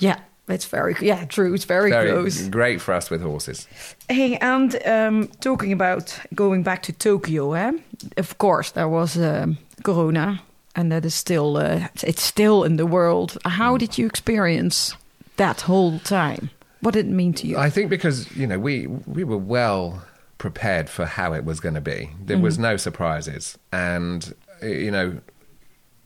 [0.00, 0.18] Yeah,
[0.48, 1.54] it's very yeah true.
[1.54, 2.48] It's very, Very close.
[2.48, 3.68] great for us with horses.
[4.08, 7.72] Hey, and um, talking about going back to Tokyo, eh?
[8.16, 10.40] of course there was um, Corona,
[10.76, 13.38] and that is still uh, it's still in the world.
[13.44, 14.96] How did you experience
[15.36, 16.50] that whole time?
[16.80, 17.56] What did it mean to you?
[17.56, 20.04] I think because you know we we were well
[20.38, 22.10] prepared for how it was going to be.
[22.22, 25.20] There was no surprises, and uh, you know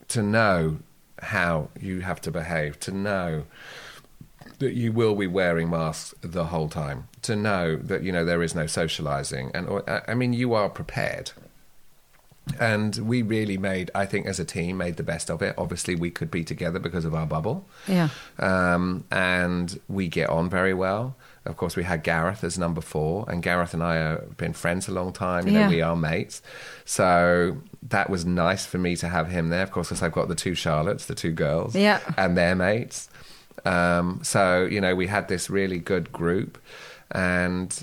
[0.08, 0.78] to know
[1.20, 3.44] how you have to behave, to know
[4.58, 8.42] that you will be wearing masks the whole time, to know that you know there
[8.42, 11.32] is no socializing, and I mean you are prepared.
[12.60, 15.54] And we really made, I think, as a team, made the best of it.
[15.58, 20.48] Obviously, we could be together because of our bubble yeah, um, and we get on
[20.50, 21.14] very well.
[21.44, 24.88] Of course, we had Gareth as number four, and Gareth and I have been friends
[24.88, 25.46] a long time.
[25.46, 25.62] You Yeah.
[25.64, 26.42] know, we are mates,
[26.84, 29.62] so that was nice for me to have him there.
[29.62, 32.00] Of course, because I've got the two Charlottes, the two girls, Yeah.
[32.16, 33.08] and their mates.
[33.64, 36.58] Um, so you know, we had this really good group,
[37.10, 37.82] and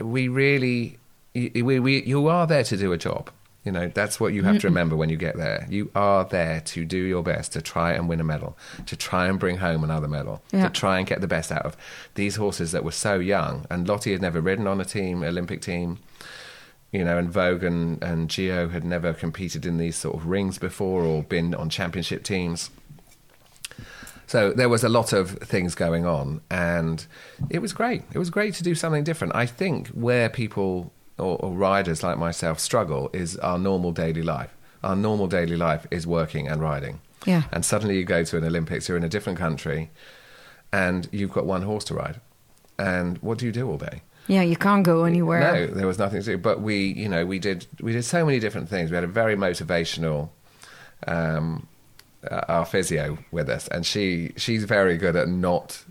[0.00, 0.98] we really,
[1.34, 3.30] we, we, you are there to do a job.
[3.64, 5.66] You know, that's what you have to remember when you get there.
[5.70, 9.26] You are there to do your best to try and win a medal, to try
[9.26, 10.64] and bring home another medal, Yeah.
[10.64, 11.74] to try and get the best out of
[12.14, 13.64] these horses that were so young.
[13.70, 15.98] And Lottie had never ridden on a team, Olympic team,
[16.92, 20.58] you know, and Vogue and, and Gio had never competed in these sort of rings
[20.58, 22.70] before or been on championship teams.
[24.26, 27.06] So there was a lot of things going on, and
[27.50, 28.02] it was great.
[28.14, 29.34] It was great to do something different.
[29.34, 34.54] I think where people or, or riders like myself struggle is our normal daily life.
[34.82, 37.00] Our normal daily life is working and riding.
[37.24, 37.44] Yeah.
[37.52, 39.90] And suddenly you go to an Olympics, you're in a different country,
[40.72, 42.20] and you've got one horse to ride.
[42.78, 44.02] And what do you do all day?
[44.26, 44.42] yeah.
[44.42, 45.40] You can't go anywhere.
[45.40, 46.38] No, there was nothing to do.
[46.38, 48.90] But we, you know, we did we did so many different things.
[48.90, 50.30] We had a very motivational
[51.06, 51.66] um,
[52.30, 55.83] uh, our physio with us, and she she's very good at not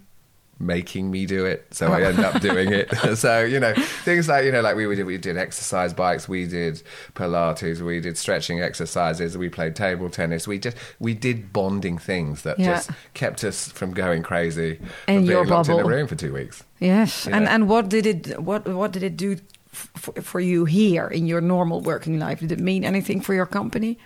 [0.66, 2.06] making me do it so i oh.
[2.06, 5.18] end up doing it so you know things like you know like we did we
[5.18, 6.82] did exercise bikes we did
[7.16, 12.42] pilates we did stretching exercises we played table tennis we just we did bonding things
[12.44, 12.76] that Yeah.
[12.76, 15.90] just kept us from going crazy In and being your locked in bubble.
[15.90, 17.54] a room for two weeks Yes, and Yeah.
[17.56, 19.38] and what did it what what did it do
[20.22, 22.40] for you here in your normal working life?
[22.40, 23.98] Did it mean anything for your company?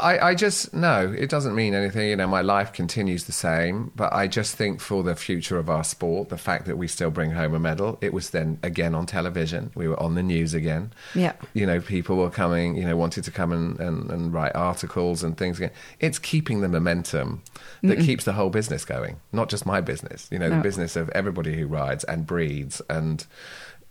[0.00, 2.08] I, I just no, it doesn't mean anything.
[2.08, 5.68] You know, my life continues the same, but I just think for the future of
[5.70, 8.94] our sport, the fact that we still bring home a medal, it was then again
[8.94, 9.70] on television.
[9.74, 10.92] We were on the news again.
[11.14, 11.32] Yeah.
[11.54, 15.22] You know, people were coming, you know, wanted to come and, and, and write articles
[15.22, 15.72] and things again.
[16.00, 17.42] It's keeping the momentum
[17.82, 20.56] that keeps the whole business going, not just my business, you know, No.
[20.56, 23.26] the business of everybody who rides and breeds and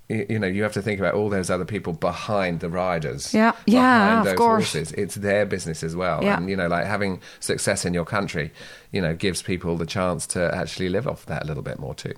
[0.09, 3.33] you know, you have to think about all those other people behind the riders.
[3.33, 3.51] Yeah.
[3.65, 4.73] Yeah, of course.
[4.73, 6.37] horses it's their business as well Yeah.
[6.37, 8.51] and you know like having success in your country
[8.91, 11.93] you know gives people the chance to actually live off that a little bit more
[11.95, 12.13] too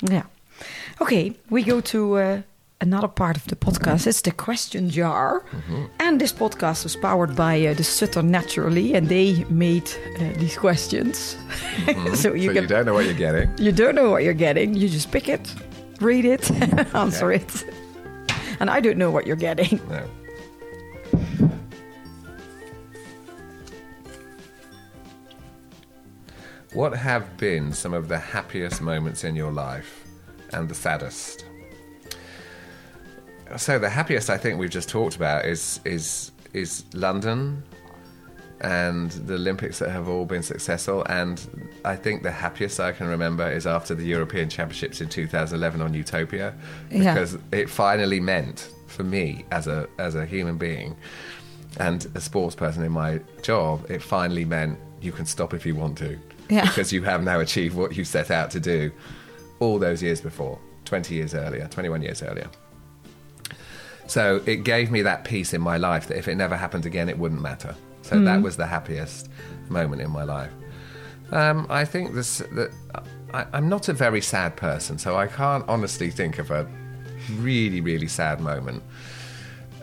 [0.00, 0.22] Yeah.
[1.00, 2.42] Okay, we go to uh,
[2.80, 4.06] another part of the podcast.
[4.06, 5.44] It's the question jar.
[6.00, 9.88] And this podcast was powered by uh, the Sutter Naturally, and they made
[10.20, 11.36] uh, these questions.
[12.14, 14.34] so you so can you don't know what you're getting you don't know what you're
[14.46, 14.74] getting.
[14.74, 15.54] You just pick it,
[16.00, 16.50] read it,
[16.94, 17.38] answer Yeah.
[17.40, 17.64] it.
[18.60, 19.80] And I don't know what you're getting.
[19.88, 20.06] no
[26.72, 30.04] what have been some of the happiest moments in your life
[30.52, 31.44] and the saddest
[33.56, 37.62] so the happiest I think we've just talked about is is is London
[38.60, 41.04] and the Olympics that have all been successful.
[41.08, 41.40] And
[41.84, 45.94] I think the happiest I can remember is after the European Championships in 2011 on
[45.94, 46.54] Utopia,
[46.90, 47.14] Yeah.
[47.14, 50.96] because it finally meant for me as a as a human being
[51.78, 55.74] and a sports person in my job, it finally meant you can stop if you
[55.76, 56.64] want to, Yeah.
[56.64, 58.90] because you have now achieved what you set out to do
[59.60, 62.48] all those years before, 20 years earlier, 21 years earlier.
[64.06, 67.08] So it gave me that peace in my life that if it never happened again,
[67.08, 67.74] it wouldn't matter.
[68.08, 69.28] So that was the happiest
[69.68, 70.52] moment in my life.
[71.30, 72.70] Um, I think this that
[73.34, 76.66] I, I'm not a very sad person, so I can't honestly think of a
[77.36, 78.82] really really sad moment.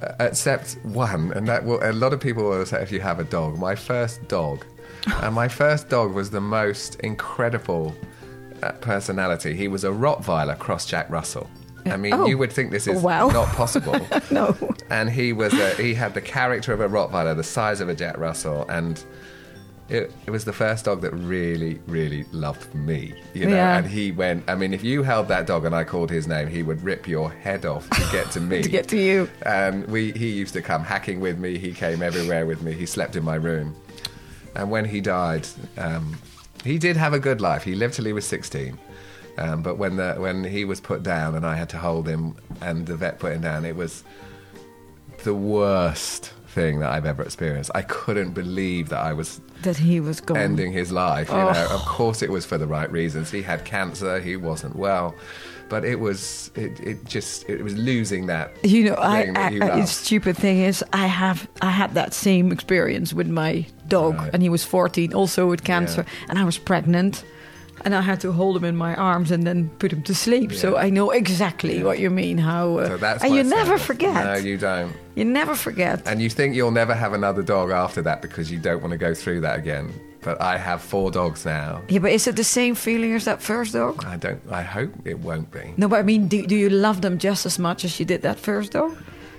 [0.02, 3.20] Uh, except one, and that will, a lot of people will say if you have
[3.20, 3.58] a dog.
[3.58, 4.66] My first dog,
[5.22, 7.96] and my first dog was the most incredible
[8.62, 9.54] uh, personality.
[9.56, 11.50] He was a Rottweiler cross Jack Russell.
[11.86, 12.26] I mean, Oh.
[12.26, 13.28] you would think this is Wow.
[13.30, 14.00] not possible.
[14.32, 14.56] No.
[14.90, 17.96] And he was a, he had the character of a Rottweiler, the size of a
[17.96, 19.04] Jack Russell, and
[19.88, 23.14] it, it was the first dog that really, really loved me.
[23.36, 23.78] You know, Yeah.
[23.78, 24.44] and he went.
[24.50, 27.08] I mean, if you held that dog and I called his name, he would rip
[27.08, 28.64] your head off to get to me.
[28.64, 29.30] To get to you.
[29.44, 31.60] And we, he used to come hacking with me.
[31.60, 32.74] He came everywhere with me.
[32.74, 33.76] He slept in my room.
[34.56, 36.18] And when he died, um,
[36.64, 37.64] he did have a good life.
[37.64, 38.80] He lived till he was 16.
[39.38, 42.36] Um, but when the when he was put down and I had to hold him
[42.62, 44.04] and the vet put him down, it was
[45.24, 47.72] the worst thing that I've ever experienced.
[47.76, 50.38] I couldn't believe that I was That he was gone.
[50.38, 51.28] ending his life.
[51.30, 51.52] You Oh.
[51.52, 53.30] know, of course it was for the right reasons.
[53.32, 54.20] He had cancer.
[54.22, 55.14] He wasn't well,
[55.68, 58.52] but it was it, it just it was losing that.
[58.64, 62.14] You know, I, I, you I the stupid thing is, I have I had that
[62.14, 64.30] same experience with my dog, Right.
[64.34, 67.26] and he was 14, also with cancer, and I was pregnant,
[67.84, 70.54] and I had to hold him in my arms and then put him to sleep.
[70.54, 72.38] So I know exactly what you mean.
[72.38, 74.26] How uh, So that's and you never forget.
[74.26, 74.94] No, you don't.
[75.16, 76.02] You never forget.
[76.06, 78.98] And you think you'll never have another dog after that because you don't want to
[78.98, 79.94] go through that again.
[80.22, 81.84] But I have four dogs now.
[81.88, 84.04] yeah, but is it the same feeling as that first dog?
[84.06, 84.42] I don't.
[84.50, 85.74] I hope it won't be.
[85.78, 88.24] No, but I mean, do, do you love them just as much as you did
[88.24, 88.98] that first dog?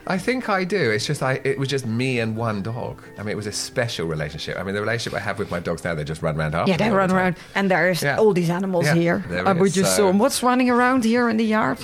[0.09, 0.91] I think I do.
[0.93, 1.41] It's just I.
[1.45, 3.03] It was just me and one dog.
[3.19, 4.57] I mean, it was a special relationship.
[4.57, 6.71] I mean, the relationship I have with my dogs now, they just run around after.
[6.71, 8.17] Yeah, they run the around, and there's Yeah.
[8.19, 9.25] all these animals Yeah, here.
[9.47, 10.19] Uh, we just So- saw 'em.
[10.19, 11.79] What's running around here in the yard?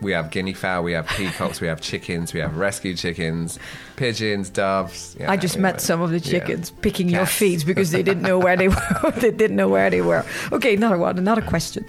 [0.00, 3.58] We have guinea fowl, we have peacocks, we have chickens, we have rescue chickens,
[3.96, 5.16] pigeons, doves.
[5.18, 7.32] Yeah, I just you met some of the chickens picking your Cats.
[7.34, 9.10] feet because they didn't know where they were.
[9.16, 10.24] they didn't know where they were.
[10.52, 11.84] Okay, another one, another question.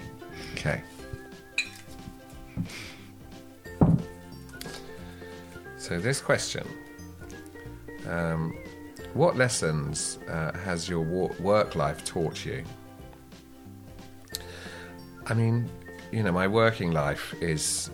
[0.56, 0.82] Okay.
[5.80, 6.68] So this question:
[8.08, 8.54] um,
[9.14, 11.02] What lessons uh, has your
[11.40, 12.64] work life taught you?
[15.26, 15.70] I mean,
[16.12, 17.92] you know, my working life is,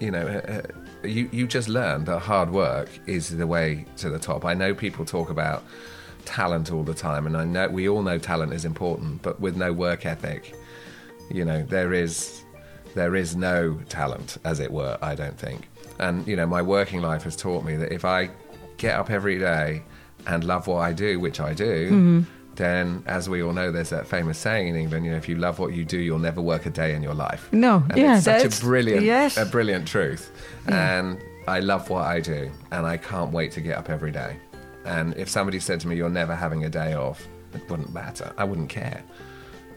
[0.00, 4.08] you know, uh, uh, you you just learn that hard work is the way to
[4.08, 4.46] the top.
[4.46, 5.64] I know people talk about
[6.24, 9.54] talent all the time, and I know we all know talent is important, but with
[9.54, 10.54] no work ethic,
[11.30, 12.42] you know, there is
[12.94, 14.96] there is no talent, as it were.
[15.02, 15.68] I don't think,
[16.00, 18.30] and you know, my working life has taught me that if I
[18.76, 19.82] get up every day
[20.26, 21.90] and love what I do, which I do.
[21.90, 22.20] Mm-hmm.
[22.56, 25.36] Then, as we all know, there's that famous saying in England: you know, if you
[25.36, 27.48] love what you do, you'll never work a day in your life.
[27.52, 29.36] No, And yeah, it's such that's- a brilliant, yes.
[29.38, 30.30] a brilliant truth.
[30.66, 34.36] And I love what I do, and I can't wait to get up every day.
[34.84, 38.30] And if somebody said to me, "You're never having a day off," it wouldn't matter.
[38.36, 39.02] I wouldn't care.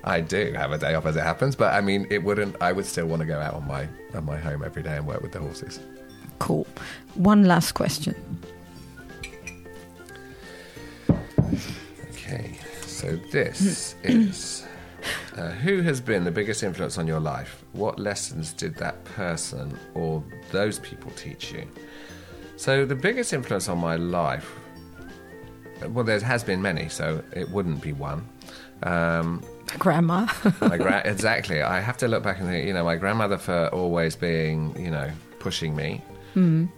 [0.03, 2.55] I do have a day off as it happens, but I mean, it wouldn't.
[2.61, 5.07] I would still want to go out on my on my home every day and
[5.07, 5.79] work with the horses.
[6.39, 6.67] Cool.
[7.15, 8.15] One last question.
[12.11, 14.65] Okay, so this is
[15.35, 17.63] uh, who has been the biggest influence on your life?
[17.73, 21.67] What lessons did that person or those people teach you?
[22.55, 24.55] So, the biggest influence on my life,
[25.89, 28.27] well, there has been many, so it wouldn't be one.
[28.83, 29.43] Um,
[29.79, 30.27] Grandma.
[30.61, 31.61] my gra- exactly.
[31.61, 34.91] I have to look back and think, you know, my grandmother for always being, you
[34.91, 35.09] know,
[35.39, 36.01] pushing me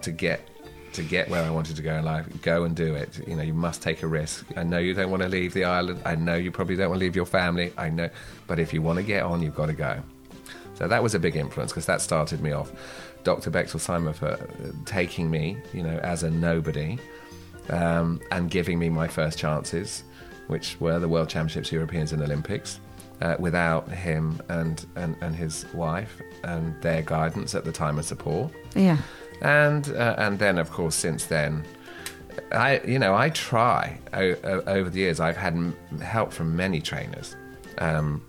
[0.02, 0.48] to get
[0.94, 2.26] to get where I wanted to go in life.
[2.42, 3.28] Go and do it.
[3.28, 4.46] You know, you must take a risk.
[4.56, 6.02] I know you don't want to leave the island.
[6.06, 7.74] I know you probably don't want to leave your family.
[7.78, 8.10] I know,
[8.48, 10.02] but if you want to get on, you've got to go.
[10.76, 12.72] So that was a big influence because that started me off.
[13.24, 13.50] Dr.
[13.50, 14.38] Bechtolsheimer for uh,
[14.86, 16.98] taking me, you know, as a nobody
[17.70, 20.04] um, and giving me my first chances,
[20.48, 22.80] which were the World Championships, Europeans, and Olympics.
[23.22, 28.06] Uh, without him and, and, and his wife and their guidance at the time and
[28.06, 28.98] support, yeah.
[29.42, 31.64] And uh, and then of course since then,
[32.52, 36.56] I you know I try o- o- over the years I've had m- help from
[36.56, 37.36] many trainers,
[37.80, 38.22] um,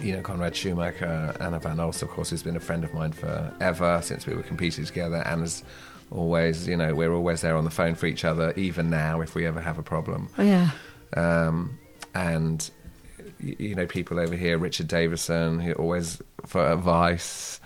[0.00, 3.12] you know, Conrad Schumacher, Anna Van Olst, of course, who's been a friend of mine
[3.12, 5.22] forever since we were competing together.
[5.26, 5.62] Anna's
[6.10, 9.34] always, you know, we're always there on the phone for each other, even now if
[9.34, 10.28] we ever have a problem.
[10.38, 10.70] Oh, yeah.
[11.16, 11.78] Um,
[12.14, 12.70] and
[13.40, 17.60] you know, people over here, Richard Davison, who always for advice.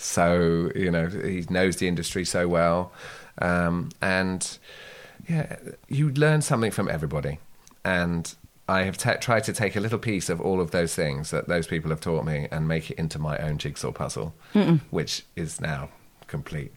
[0.00, 2.92] So you know, he knows the industry so well,
[3.38, 4.58] um, and
[5.28, 5.56] yeah,
[5.88, 7.38] you learn something from everybody.
[7.84, 8.34] And
[8.68, 11.48] I have ta tried to take a little piece of all of those things that
[11.48, 14.32] those people have taught me and make it into my own jigsaw puzzle,
[14.90, 15.88] which is now
[16.28, 16.72] complete.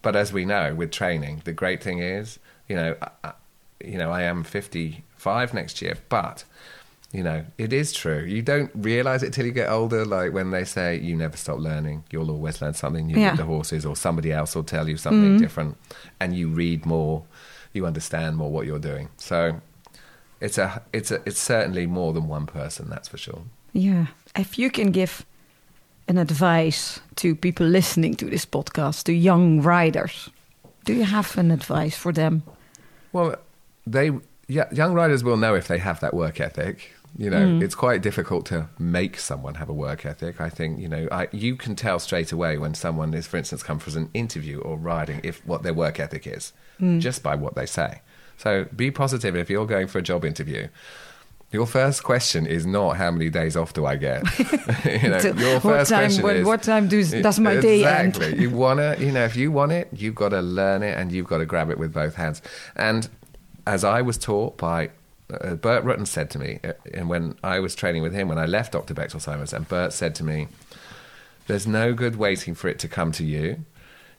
[0.00, 2.38] But as we know, with training, the great thing is,
[2.68, 3.32] you know, I,
[3.82, 6.44] you know, I am 55 next year, but
[7.14, 8.24] you know, it is true.
[8.24, 10.04] You don't realize it till you get older.
[10.04, 13.36] Like when they say you never stop learning, you'll always learn something new Yeah.
[13.36, 15.36] the horses, or somebody else will tell you something mm-hmm.
[15.36, 15.76] different,
[16.18, 17.22] and you read more,
[17.72, 19.10] you understand more what you're doing.
[19.16, 19.60] So
[20.40, 22.90] it's a, it's a, it's certainly more than one person.
[22.90, 23.42] That's for sure.
[23.72, 24.06] Yeah.
[24.36, 25.24] If you can give
[26.08, 30.30] an advice to people listening to this podcast, to young riders,
[30.84, 32.42] do you have an advice for them?
[33.12, 33.36] Well,
[33.86, 34.10] they
[34.48, 36.93] yeah, young riders will know if they have that work ethic.
[37.16, 37.62] You know, mm.
[37.62, 40.40] it's quite difficult to make someone have a work ethic.
[40.40, 43.62] I think you know, I, you can tell straight away when someone is, for instance,
[43.62, 47.00] come for an interview or riding, if what their work ethic is, mm.
[47.00, 48.00] just by what they say.
[48.36, 50.68] So be positive if you're going for a job interview.
[51.52, 54.24] Your first question is not how many days off do I get.
[54.84, 57.84] you know, your what first time- question when- is what time does- does my day
[57.84, 58.16] end?
[58.16, 58.42] exactly.
[58.42, 61.28] you wanna, you know, if you want it, you've got to learn it and you've
[61.28, 62.42] got to grab it with both hands.
[62.74, 63.08] And
[63.68, 64.90] as I was taught by
[65.32, 68.38] uh, Bert Rutten said to me, uh, and when I was training with him, when
[68.38, 68.94] I left Dr.
[68.94, 70.48] Bechtolsheimers, and Bert said to me,
[71.46, 73.64] "There's no good waiting for it to come to you.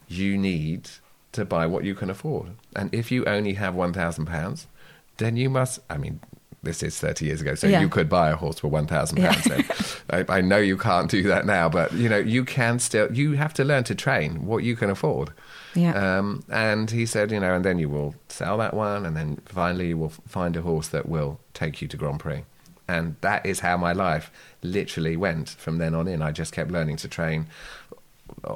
[0.08, 0.90] You need
[1.34, 2.52] to buy what you can afford.
[2.76, 4.68] And if you only have one thousand pounds,
[5.18, 5.80] then you must.
[5.90, 6.20] I mean."
[6.64, 7.80] This is 30 years ago, so Yeah.
[7.80, 9.32] you could buy a horse for 1,000 Yeah.
[9.34, 10.26] pounds then.
[10.28, 13.34] I, I know you can't do that now, but you know, you can still, you
[13.34, 15.30] have to learn to train what you can afford.
[15.76, 16.18] Yeah.
[16.20, 19.42] Um, and he said, you know, and then you will sell that one, and then
[19.46, 22.44] finally you will find a horse that will take you to Grand Prix.
[22.88, 26.22] And that is how my life literally went from then on in.
[26.22, 27.48] I just kept learning to train,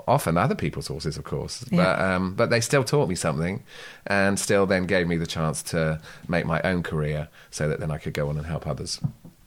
[0.08, 1.84] often other people's horses, of course, Yeah.
[1.84, 3.64] but um, but they still taught me something,
[4.08, 7.92] and still then gave me the chance to make my own career, so that then
[7.92, 9.00] I could go on and help others.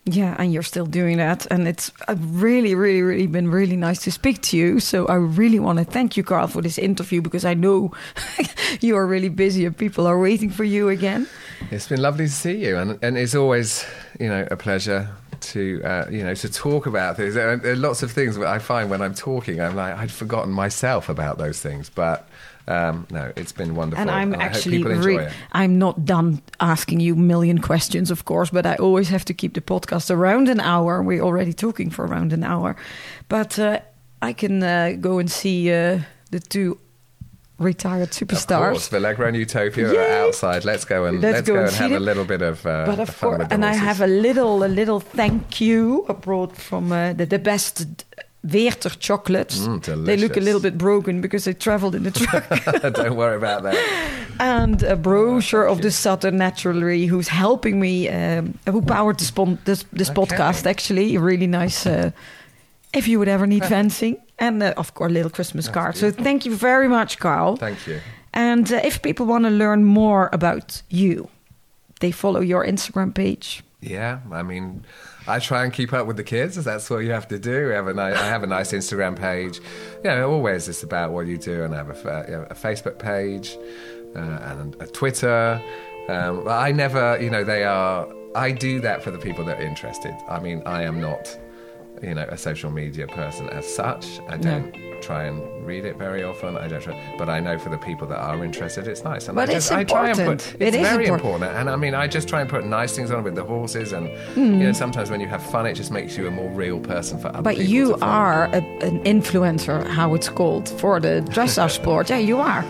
[0.05, 1.47] Yeah, and you're still doing that.
[1.51, 4.81] And it's really, really, really been really nice to speak to you.
[4.81, 7.93] So I really want to thank you, Carl, for this interview because I know
[8.81, 11.29] you are really busy and people are waiting for you again.
[11.71, 13.87] It's been lovely to see you, and and it's always
[14.19, 15.09] you know a pleasure
[15.41, 17.35] to uh, you know to talk about things.
[17.35, 19.97] There are, there are lots of things that I find when I'm talking, I'm like
[19.97, 22.29] I'd forgotten myself about those things, but
[22.69, 27.15] um, no, it's been wonderful, And I'm hope actually, re- I'm not done asking you
[27.15, 30.61] a million questions, of course, but I always have to keep the podcast around an
[30.61, 31.03] hour.
[31.03, 32.77] We're already talking for around an hour,
[33.29, 33.81] but uh,
[34.21, 36.01] I can uh, go and see uh,
[36.31, 36.79] the two
[37.59, 38.71] retired Of superstars.
[38.73, 39.99] course, Valegro and Utopia Yay!
[39.99, 40.65] are outside.
[40.65, 42.03] Let's go and Let's let's, go and and have them.
[42.03, 45.01] a little bit of uh, but of course, and I have a little, a little
[45.01, 48.05] thank you abroad from uh, the, the best
[48.45, 49.59] Weerter chocolates.
[49.61, 52.45] Mm, they look a little bit broken because they traveled in the truck.
[52.95, 53.77] Don't worry about that.
[54.41, 55.83] and a brochure thank of you.
[55.83, 59.31] the Southern Naturally, who's helping me, um, who powered this,
[59.65, 60.21] this, this Okay.
[60.21, 60.67] podcast.
[60.67, 61.87] Actually, a really nice.
[61.87, 62.11] Uh,
[62.93, 65.97] if you would ever need fencing, and uh, of course, a little Christmas card.
[65.97, 67.57] So thank you very much, Carl.
[67.57, 68.01] Thank you.
[68.35, 71.29] And uh, if people want to learn more about you,
[72.01, 73.63] they follow your Instagram page.
[73.83, 74.85] Yeah, I mean,
[75.27, 76.55] I try and keep up with the kids.
[76.55, 77.69] That's what you have to do.
[77.71, 79.61] Have a nice, I have a nice Instagram page.
[80.05, 83.01] Know, always it's about what you do, and I have a, you know, a Facebook
[83.01, 83.59] page
[84.15, 85.61] uh, and a Twitter.
[86.09, 88.07] Um, but I never, you know, they are.
[88.37, 90.15] I do that for the people that are interested.
[90.29, 91.37] I mean, I am not,
[92.03, 94.21] you know, a social media person as such.
[94.29, 96.57] I don't try and read it very often.
[96.57, 99.29] I don't try, but I know for the people that are interested, it's nice.
[99.29, 100.53] And But I it's just, I try and important.
[100.59, 101.43] put, It it's very important.
[101.43, 101.59] important.
[101.59, 104.09] And I mean, I just try and put nice things on with the horses, and
[104.35, 104.61] Hmm.
[104.61, 107.19] you know, sometimes when you have fun, it just makes you a more real person
[107.19, 112.11] for other But you are a, an influencer, how it's called, for the dressage sport.
[112.11, 112.65] Yeah, you are.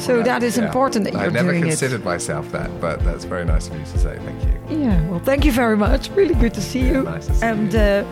[0.00, 0.64] So that is Yeah.
[0.66, 3.98] important that I you're never considered myself that, but that's very nice of you to
[3.98, 4.18] say.
[4.24, 4.78] Thank you.
[4.84, 6.10] Yeah, well, thank you very much.
[6.16, 7.02] Really good to see you.
[7.02, 8.04] nice to see and uh,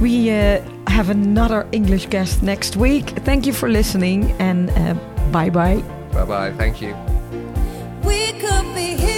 [0.00, 3.06] we uh, have another English guest next week.
[3.24, 4.94] Thank you for listening, and uh,
[5.30, 5.82] bye bye.
[6.12, 6.52] Bye bye.
[6.58, 6.94] Thank you.
[8.04, 9.11] We could be heroes.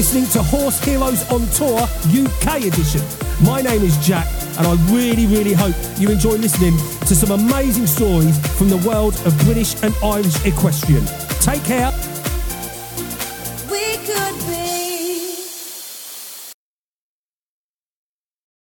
[0.00, 1.78] Listening to Horse Heroes on Tour
[2.08, 3.02] UK edition.
[3.44, 4.26] My name is Jack,
[4.56, 9.14] and I really, really hope you enjoy listening to some amazing stories from the world
[9.26, 11.04] of British and Irish equestrian.
[11.42, 12.09] Take care.